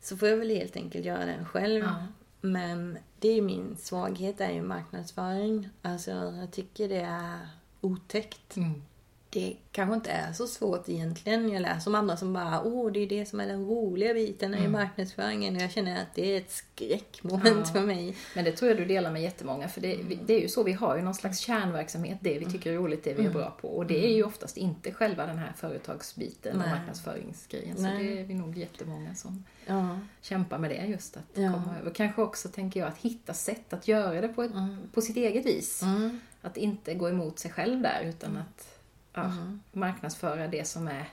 [0.00, 1.84] så får jag väl helt enkelt göra den själv.
[1.84, 2.06] Ja.
[2.40, 5.68] Men det är ju min svaghet, är ju marknadsföring.
[5.82, 7.48] Alltså jag tycker det är
[7.80, 8.56] otäckt.
[8.56, 8.82] Mm.
[9.30, 11.48] Det kanske inte är så svårt egentligen.
[11.52, 14.54] Jag läser om andra som bara, åh det är det som är den roliga biten
[14.54, 14.72] i Mm.
[14.72, 15.56] marknadsföringen.
[15.56, 17.72] Och jag känner att det är ett skräckmoment Ja.
[17.72, 18.16] för mig.
[18.34, 20.62] Men det tror jag du delar med jättemånga, för det, vi- det är ju så,
[20.62, 23.56] vi har ju någon slags kärnverksamhet, det vi tycker är roligt, det vi är bra
[23.60, 23.68] på.
[23.68, 27.76] Och det är ju oftast inte själva den här företagsbiten och marknadsföringsgrejen.
[27.76, 28.04] Så Nej.
[28.06, 29.98] det är vi nog jättemånga som Ja.
[30.20, 31.52] kämpar med det just, att Ja.
[31.52, 31.90] komma över.
[31.94, 34.52] Kanske också, tänker jag, att hitta sätt att göra det på, ett,
[34.94, 35.82] på sitt eget vis.
[35.82, 36.20] Mm.
[36.42, 38.77] Att inte gå emot sig själv där, utan att
[39.12, 39.60] ja, Mm.
[39.72, 41.08] marknadsföra det som är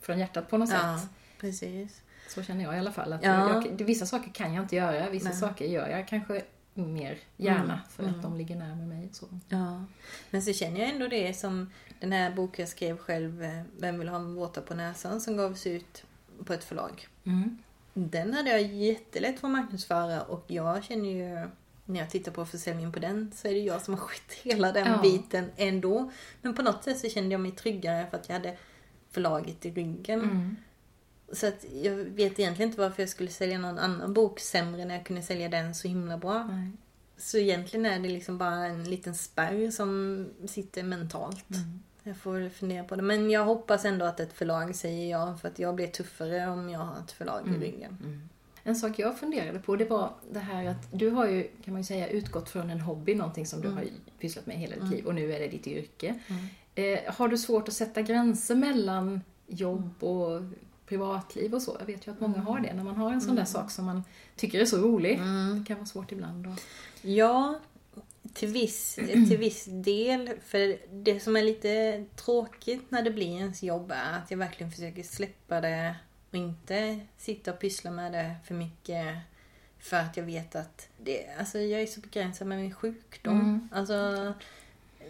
[0.00, 1.10] från hjärtat på något Ja, sätt.
[1.40, 2.02] precis.
[2.28, 3.12] Så känner jag i alla fall.
[3.12, 3.64] Att Ja.
[3.64, 5.38] jag, vissa saker kan jag inte göra, vissa Nej.
[5.38, 6.42] saker gör jag kanske
[6.74, 9.08] mer gärna Mm, för att de ligger närmare mig.
[9.12, 9.26] Så.
[9.48, 9.84] Ja.
[10.30, 13.98] Men så känner jag ändå det som den här boken jag skrev själv, eh, Vem
[13.98, 16.04] vill ha en våta på näsan, som gavs ut
[16.44, 17.08] på ett förlag.
[17.24, 17.58] Mm.
[17.94, 21.48] Den hade jag jättelätt för att marknadsföra och jag känner ju
[21.92, 24.72] när jag tittar på försäljningen på den så är det jag som har skött hela
[24.72, 25.02] den Ja.
[25.02, 26.10] biten ändå.
[26.42, 28.56] Men på något sätt så kände jag mig tryggare för att jag hade
[29.10, 30.20] förlaget i ryggen.
[30.20, 30.56] Mm.
[31.32, 34.94] Så att jag vet egentligen inte varför jag skulle sälja någon annan bok sämre när
[34.96, 36.44] jag kunde sälja den så himla bra.
[36.44, 36.70] Nej.
[37.16, 41.50] Så egentligen är det liksom bara en liten spärr som sitter mentalt.
[41.50, 41.82] Mm.
[42.02, 43.02] Jag får fundera på det.
[43.02, 45.36] Men jag hoppas ändå att ett förlag säger ja.
[45.40, 47.62] För att jag blir tuffare om jag har ett förlag Mm.
[47.62, 48.28] i ryggen.
[48.62, 51.80] En sak jag funderade på det var det här att du har ju, kan man
[51.80, 53.84] ju säga, utgått från en hobby, någonting som du har
[54.18, 56.14] pysslat med hela ditt liv och nu är det ditt yrke.
[56.74, 60.42] Eh, har du svårt att sätta gränser mellan jobb och
[60.86, 61.76] privatliv och så?
[61.78, 63.84] Jag vet ju att många har det när man har en sån där sak som
[63.84, 64.04] man
[64.36, 65.18] tycker är så rolig.
[65.18, 66.46] Det kan vara svårt ibland.
[66.46, 66.60] Och...
[67.02, 67.60] Ja,
[68.34, 68.94] till viss,
[69.28, 70.30] till viss del.
[70.46, 74.72] För det som är lite tråkigt när det blir ens jobb är att jag verkligen
[74.72, 75.94] försöker släppa det
[76.30, 79.16] och inte sitta och pyssla med det för mycket.
[79.78, 83.40] För att jag vet att det, alltså jag är så begränsad med min sjukdom.
[83.40, 83.68] Mm.
[83.72, 84.32] Alltså,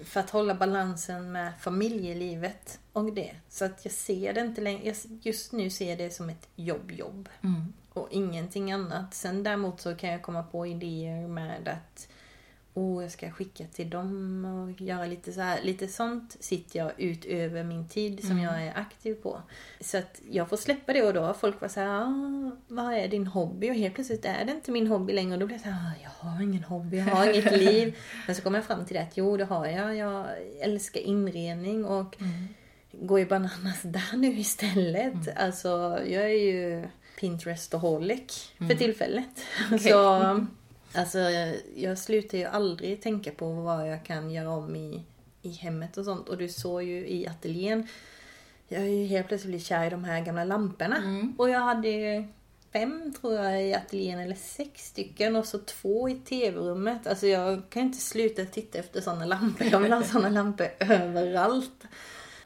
[0.05, 3.35] för att hålla balansen med familjelivet och det.
[3.49, 7.29] Så att jag ser det inte längre, just nu ser jag det som ett jobb-jobb.
[7.43, 7.73] Mm.
[7.93, 9.15] Och ingenting annat.
[9.15, 12.09] Sen däremot så kan jag komma på idéer med att
[12.81, 15.63] oh, jag ska skicka till dem och göra lite så här.
[15.63, 18.45] Lite sånt sitter jag utöver min tid som Mm.
[18.45, 19.43] jag är aktiv på.
[19.81, 23.27] Så att jag får släppa det och då folk varit såhär, ah, vad är din
[23.27, 23.71] hobby?
[23.71, 26.03] Och helt plötsligt är det inte min hobby längre och då blir jag såhär, ah,
[26.03, 27.97] jag har ingen hobby, jag har inget liv.
[28.27, 29.97] Men så kommer jag fram till det att jo, det har jag.
[29.97, 30.27] Jag
[30.61, 32.49] älskar inredning och Mm.
[32.93, 35.37] går ju bananas där nu istället.
[35.37, 35.69] Alltså,
[36.07, 36.89] jag är ju
[37.21, 39.39] Pinterest-aholic för tillfället.
[39.81, 40.47] Så,
[40.95, 41.19] alltså,
[41.77, 45.03] jag slutar ju aldrig tänka på vad jag kan göra om i,
[45.43, 46.29] i hemmet och sånt.
[46.29, 47.87] Och du såg ju i ateljén,
[48.69, 50.97] jag är ju helt plötsligt blivit kär i de här gamla lamporna.
[50.97, 51.35] Mm.
[51.39, 52.25] Och jag hade ju
[52.73, 57.07] fem tror jag i ateljén, eller sex stycken och så två i tv-rummet.
[57.07, 59.67] Alltså jag kan inte sluta titta efter sådana lampor.
[59.67, 61.85] Jag vill ha sådana lampor överallt.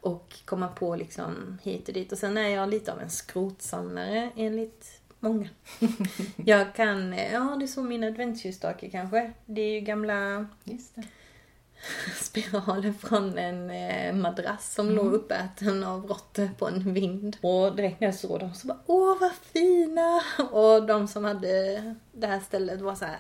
[0.00, 2.12] Och komma på liksom hit och dit.
[2.12, 4.93] Och sen är jag lite av en skrotsamlare enligt
[5.24, 5.48] många.
[6.36, 9.32] jag kan, ja du såg min adventsljussstake kanske.
[9.46, 10.46] Det är ju gamla
[12.20, 17.36] spiraler från en eh, madrass som låg uppäten av råttor på en vind.
[17.40, 20.22] Och direkt när jag såg dem så bara åh vad fina!
[20.50, 23.18] Och de som hade det här stället var så här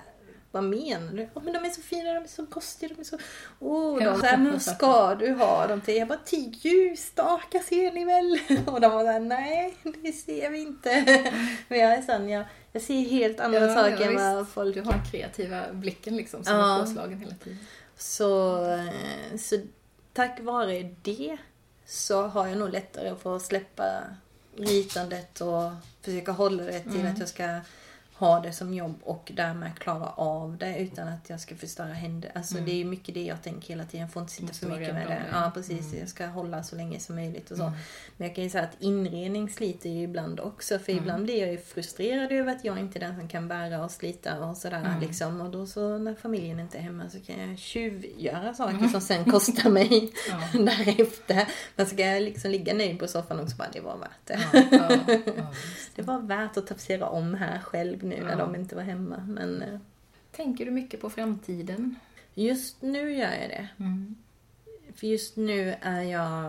[0.54, 1.28] vad menar du?
[1.34, 3.18] "Ja, men de är så fina, de är så kostiga, de är så...
[3.60, 4.14] Åh, de Ja.
[4.18, 5.96] så här, men vad ska du ha dem till?
[5.96, 8.38] Jag bara, till ljusstakar ser ni väl?
[8.74, 11.04] Och de var såhär, nej, det ser vi inte.
[11.68, 14.74] Men jag är sån, jag, jag ser helt andra Ja, saker ja, än vad folk
[14.74, 16.76] Du har den kreativa blicken liksom som Ja.
[16.76, 17.58] är påslagen hela tiden.
[17.96, 19.56] Så, eh, så
[20.12, 21.36] tack vare det
[21.86, 23.84] så har jag nog lättare att få släppa
[24.56, 25.70] ritandet och
[26.02, 27.12] försöka hålla det till Mm.
[27.12, 27.60] att jag ska
[28.18, 32.30] ha det som jobb och därmed klara av det utan att jag ska förstöra händer.
[32.34, 32.66] Alltså Mm.
[32.66, 34.00] det är ju mycket det jag tänker hela tiden.
[34.00, 35.14] Jag får inte sitta Måste för mycket med det.
[35.14, 35.22] det.
[35.32, 35.98] Ja precis, Mm.
[36.00, 37.62] jag ska hålla så länge som möjligt och så.
[37.62, 37.78] Mm.
[38.16, 40.78] Men jag kan ju säga att inredning sliter ju ibland också.
[40.78, 41.04] För Mm.
[41.04, 43.90] ibland blir jag ju frustrerad över att jag inte är den som kan bära och
[43.90, 45.00] slita och sådär Mm.
[45.00, 45.40] liksom.
[45.40, 48.88] Och då så när familjen inte är hemma så kan jag tjuvgöra saker Mm.
[48.90, 50.58] som sen kostar mig Ja.
[50.58, 51.48] därefter.
[51.76, 54.10] Men så kan jag liksom ligga nöjd på soffan och så bara, det var värt
[54.24, 54.40] det.
[54.52, 54.98] Ja,
[55.36, 55.46] ja.
[55.96, 58.36] Det var värt att tapetsera om här själv nu när Ja.
[58.36, 59.16] de inte var hemma.
[59.28, 59.78] Men eh,
[60.32, 61.96] Tänker du mycket på framtiden?
[62.34, 63.68] just nu gör jag det.
[63.78, 64.14] Mm.
[64.94, 66.44] För just nu är jag...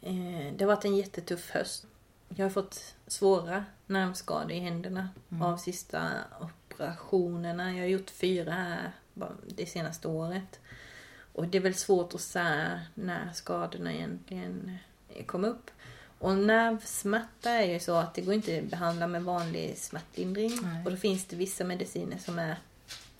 [0.00, 1.86] Eh, det har varit en jättetuff höst.
[2.28, 5.42] Jag har fått svåra nervskador i händerna Mm.
[5.42, 7.72] av sista operationerna.
[7.72, 8.92] Jag har gjort fyra här
[9.46, 10.60] det senaste året.
[11.32, 14.78] Och det är väl svårt att säga när skadorna egentligen
[15.26, 15.70] kom upp.
[16.26, 20.58] Och nervsmärta är ju så att det går inte att behandla med vanlig smärtlindring.
[20.62, 20.84] Nej.
[20.84, 22.56] Och då finns det vissa mediciner som är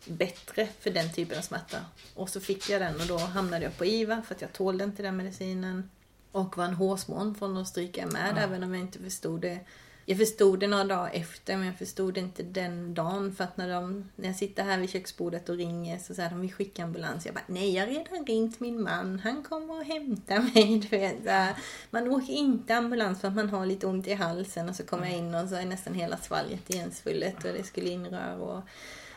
[0.05, 1.77] bättre för den typen av smärta.
[2.15, 4.85] Och så fick jag den och då hamnade jag på IVA för att jag tålde
[4.85, 5.91] inte den medicinen.
[6.33, 8.43] Och var en hårsmån från att stryka med Ja.
[8.43, 9.61] även om jag inte förstod det.
[10.09, 13.69] Jag förstod det några dagar efter men jag förstod inte den dagen för att när,
[13.69, 17.27] de, när jag sitter här vid köksbordet och ringer så säger de vi skickar ambulans.
[17.27, 20.79] Jag bara nej jag har redan ringt min man, han kommer och hämtar mig.
[20.91, 21.55] Du vet.
[21.91, 25.07] Man åker inte ambulans för att man har lite ont i halsen och så kommer
[25.07, 28.63] jag in och så är nästan hela svalget igensvullet och det skulle in rör och,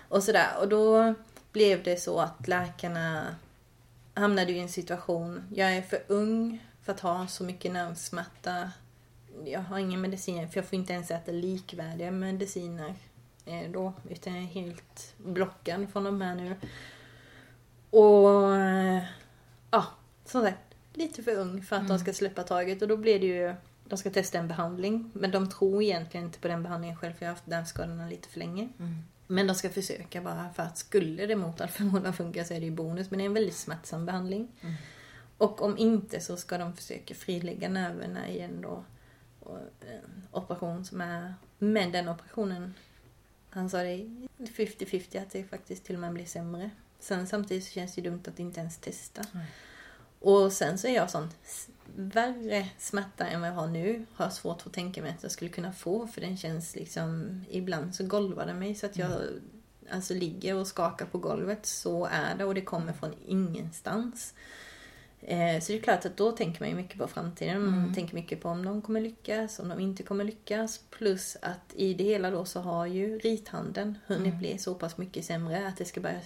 [0.07, 0.49] och sådär.
[0.59, 1.13] Och då
[1.51, 3.35] blev det så att läkarna
[4.13, 8.71] hamnade i en situation, jag är för ung för att ha så mycket nervsmärta.
[9.45, 12.93] Jag har ingen medicin, för jag får inte ens äta likvärdiga mediciner
[13.45, 16.55] eh, då, utan jag är helt blockad från de här nu.
[17.89, 19.03] Och eh,
[19.71, 19.85] ja,
[20.25, 23.25] som sagt, lite för ung för att de ska släppa taget och då blir det
[23.25, 23.55] ju
[23.89, 27.25] de ska testa en behandling, men de tror egentligen inte på den behandlingen själv för
[27.25, 28.69] jag har haft nervskadorna lite för länge.
[28.79, 29.03] Mm.
[29.27, 32.59] Men de ska försöka bara för att skulle det mot all förmodan funka så är
[32.59, 33.11] det ju bonus.
[33.11, 34.47] Men det är en väldigt smärtsam behandling.
[34.61, 34.75] Mm.
[35.37, 38.83] Och om inte så ska de försöka frilägga nerverna igen då.
[39.81, 41.33] En operation som är...
[41.57, 42.73] Men den operationen,
[43.49, 44.05] han sa det är
[44.37, 46.69] 50-50 att det faktiskt till och med blir sämre.
[46.99, 49.25] Sen samtidigt så känns det ju dumt att inte ens testa.
[49.31, 49.45] Nej.
[50.19, 51.29] Och sen så är jag sån
[51.95, 54.05] värre smärta än vad jag har nu.
[54.13, 56.07] Har jag svårt att tänka mig att jag skulle kunna få.
[56.07, 59.11] För den känns liksom, ibland så golvar den mig så att jag
[59.91, 61.65] alltså ligger och skakar på golvet.
[61.65, 64.33] Så är det och det kommer från ingenstans.
[65.21, 67.61] Eh, så det är klart att då tänker man ju mycket på framtiden.
[67.65, 67.93] Man Mm.
[67.95, 70.79] tänker mycket på om de kommer lyckas, om de inte kommer lyckas.
[70.89, 74.39] Plus att i det hela då så har ju rithandeln hunnit Mm.
[74.39, 76.19] bli så pass mycket sämre att det ska börja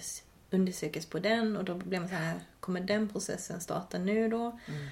[0.50, 4.58] undersökas på den och då blir man så här, kommer den processen starta nu då?
[4.66, 4.86] Mm.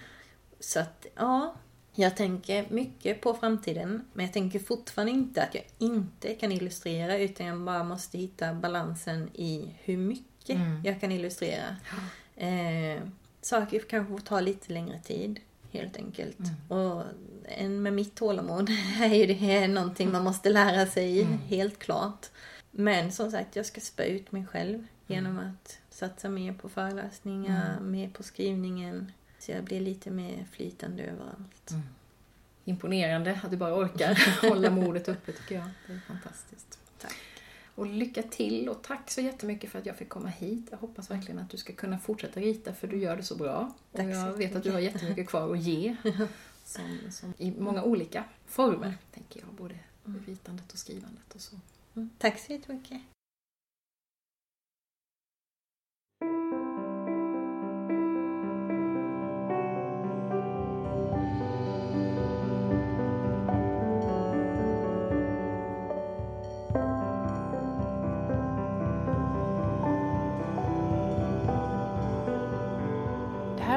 [0.60, 1.54] Så att, ja.
[1.94, 7.18] Jag tänker mycket på framtiden, men jag tänker fortfarande inte att jag inte kan illustrera,
[7.18, 10.82] utan jag bara måste hitta balansen i hur mycket Mm.
[10.84, 11.76] jag kan illustrera.
[12.36, 13.02] Eh,
[13.42, 15.40] saker kanske får ta lite längre tid,
[15.70, 16.38] helt enkelt.
[16.38, 16.54] Mm.
[16.80, 17.02] Och
[17.44, 18.70] en, med mitt tålamod
[19.02, 21.38] är ju det någonting man måste lära sig, Mm.
[21.38, 22.26] helt klart.
[22.70, 25.50] Men som sagt, jag ska spä ut mig själv genom Mm.
[25.50, 29.12] att satsa mer på föreläsningar, mer på skrivningen.
[29.38, 31.70] Så jag blir lite mer flytande överallt.
[31.70, 31.82] Mm.
[32.64, 34.18] Imponerande att du bara orkar
[34.48, 35.64] hålla modet uppe tycker jag.
[35.86, 36.78] Det är fantastiskt.
[37.82, 40.66] Och lycka till och tack så jättemycket för att jag fick komma hit.
[40.70, 43.72] Jag hoppas verkligen att du ska kunna fortsätta rita för du gör det så bra.
[43.90, 45.96] Och Tack så jag vet att du har jättemycket kvar att ge.
[46.64, 49.48] Som, som, I många olika former, tänker jag.
[49.48, 49.74] Både
[50.26, 51.56] ritandet och skrivandet och så.
[51.94, 52.10] Mm.
[52.18, 53.00] Tack så jättemycket.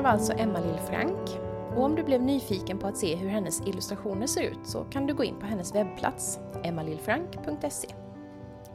[0.05, 1.29] Var alltså Emma Lill Frank.
[1.75, 5.07] Och om du blev nyfiken på att se hur hennes illustrationer ser ut så kan
[5.07, 7.87] du gå in på hennes webbplats, emmalillfrank.se.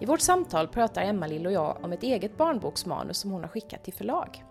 [0.01, 3.85] I vårt samtal pratar Emma-Lill och jag om ett eget barnboksmanus som hon har skickat
[3.85, 4.45] till förlag.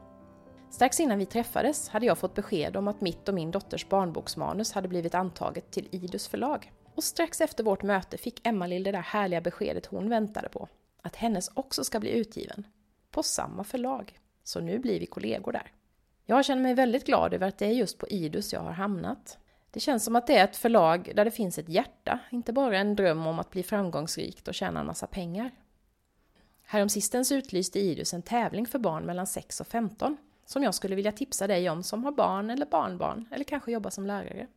[0.70, 4.72] Strax innan vi träffades hade jag fått besked om att mitt och min dotters barnboksmanus
[4.72, 6.72] hade blivit antaget till Idus förlag.
[6.96, 10.68] Och strax efter vårt möte fick Emma-Lill det där härliga beskedet hon väntade på.
[11.02, 12.68] Att hennes också ska bli utgiven.
[13.12, 14.20] På samma förlag.
[14.44, 15.72] Så nu blir vi kollegor där.
[16.30, 19.38] Jag känner mig väldigt glad över att det är just på Idus jag har hamnat.
[19.72, 22.78] Det känns som att det är ett förlag där det finns ett hjärta, inte bara
[22.78, 25.52] en dröm om att bli framgångsrikt och tjäna en massa pengar.
[26.64, 31.12] Häromsistens utlyste Idus en tävling för barn mellan 6 och 15 som jag skulle vilja
[31.12, 34.48] tipsa dig om som har barn eller barnbarn eller kanske jobbar som lärare.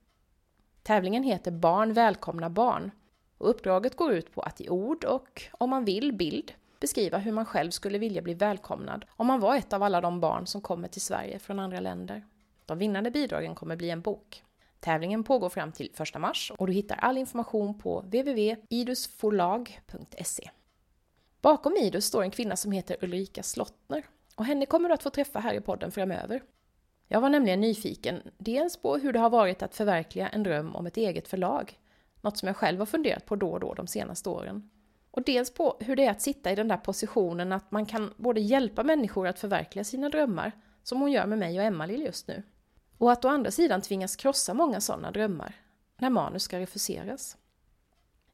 [0.82, 2.90] Tävlingen heter Barn välkomna barn
[3.38, 6.52] och uppdraget går ut på att i ord och, om man vill, bild
[6.82, 10.20] beskriva hur man själv skulle vilja bli välkomnad om man var ett av alla de
[10.20, 12.24] barn som kommer till Sverige från andra länder.
[12.66, 14.44] De vinnande bidragen kommer bli en bok.
[14.80, 20.50] Tävlingen pågår fram till 1 mars och du hittar all information på www.idusforlag.se.
[21.40, 24.04] Bakom Idus står en kvinna som heter Ulrika Slottner
[24.36, 26.42] och henne kommer du att få träffa här i podden framöver.
[27.08, 30.86] Jag var nämligen nyfiken dels på hur det har varit att förverkliga en dröm om
[30.86, 31.78] ett eget förlag,
[32.20, 34.70] något som jag själv har funderat på då och då de senaste åren.
[35.12, 38.14] Och dels på hur det är att sitta i den där positionen att man kan
[38.16, 40.52] både hjälpa människor att förverkliga sina drömmar,
[40.82, 42.42] som hon gör med mig och Emma-Lill just nu,
[42.98, 45.54] och att å andra sidan tvingas krossa många sådana drömmar
[45.98, 47.36] när manus ska refuseras.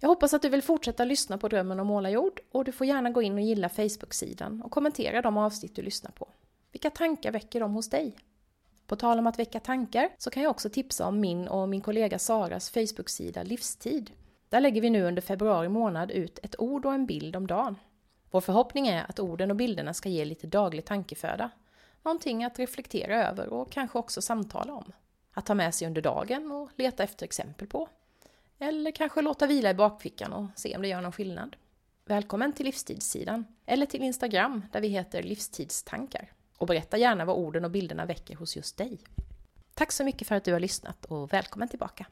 [0.01, 3.11] Jag hoppas att du vill fortsätta lyssna på Drömmen om målarjord och du får gärna
[3.11, 6.29] gå in och gilla Facebook-sidan och kommentera de avsnitt du lyssnar på.
[6.73, 8.17] Vilka tankar väcker de hos dig?
[8.87, 11.81] På tal om att väcka tankar så kan jag också tipsa om min och min
[11.81, 14.11] kollega Saras Facebook-sida Livstid.
[14.49, 17.77] Där lägger vi nu under februari månad ut ett ord och en bild om dagen.
[18.31, 21.51] Vår förhoppning är att orden och bilderna ska ge lite daglig tankeföda.
[22.03, 24.93] Någonting att reflektera över och kanske också samtala om.
[25.33, 27.89] Att ta med sig under dagen och leta efter exempel på.
[28.59, 31.57] Eller kanske låta vila i bakfickan och se om det gör någon skillnad.
[32.05, 36.33] Välkommen till Livstidssidan, eller till Instagram där vi heter Livstidstankar.
[36.57, 38.99] Och berätta gärna vad orden och bilderna väcker hos just dig.
[39.75, 42.07] Tack så mycket för att du har lyssnat och välkommen tillbaka!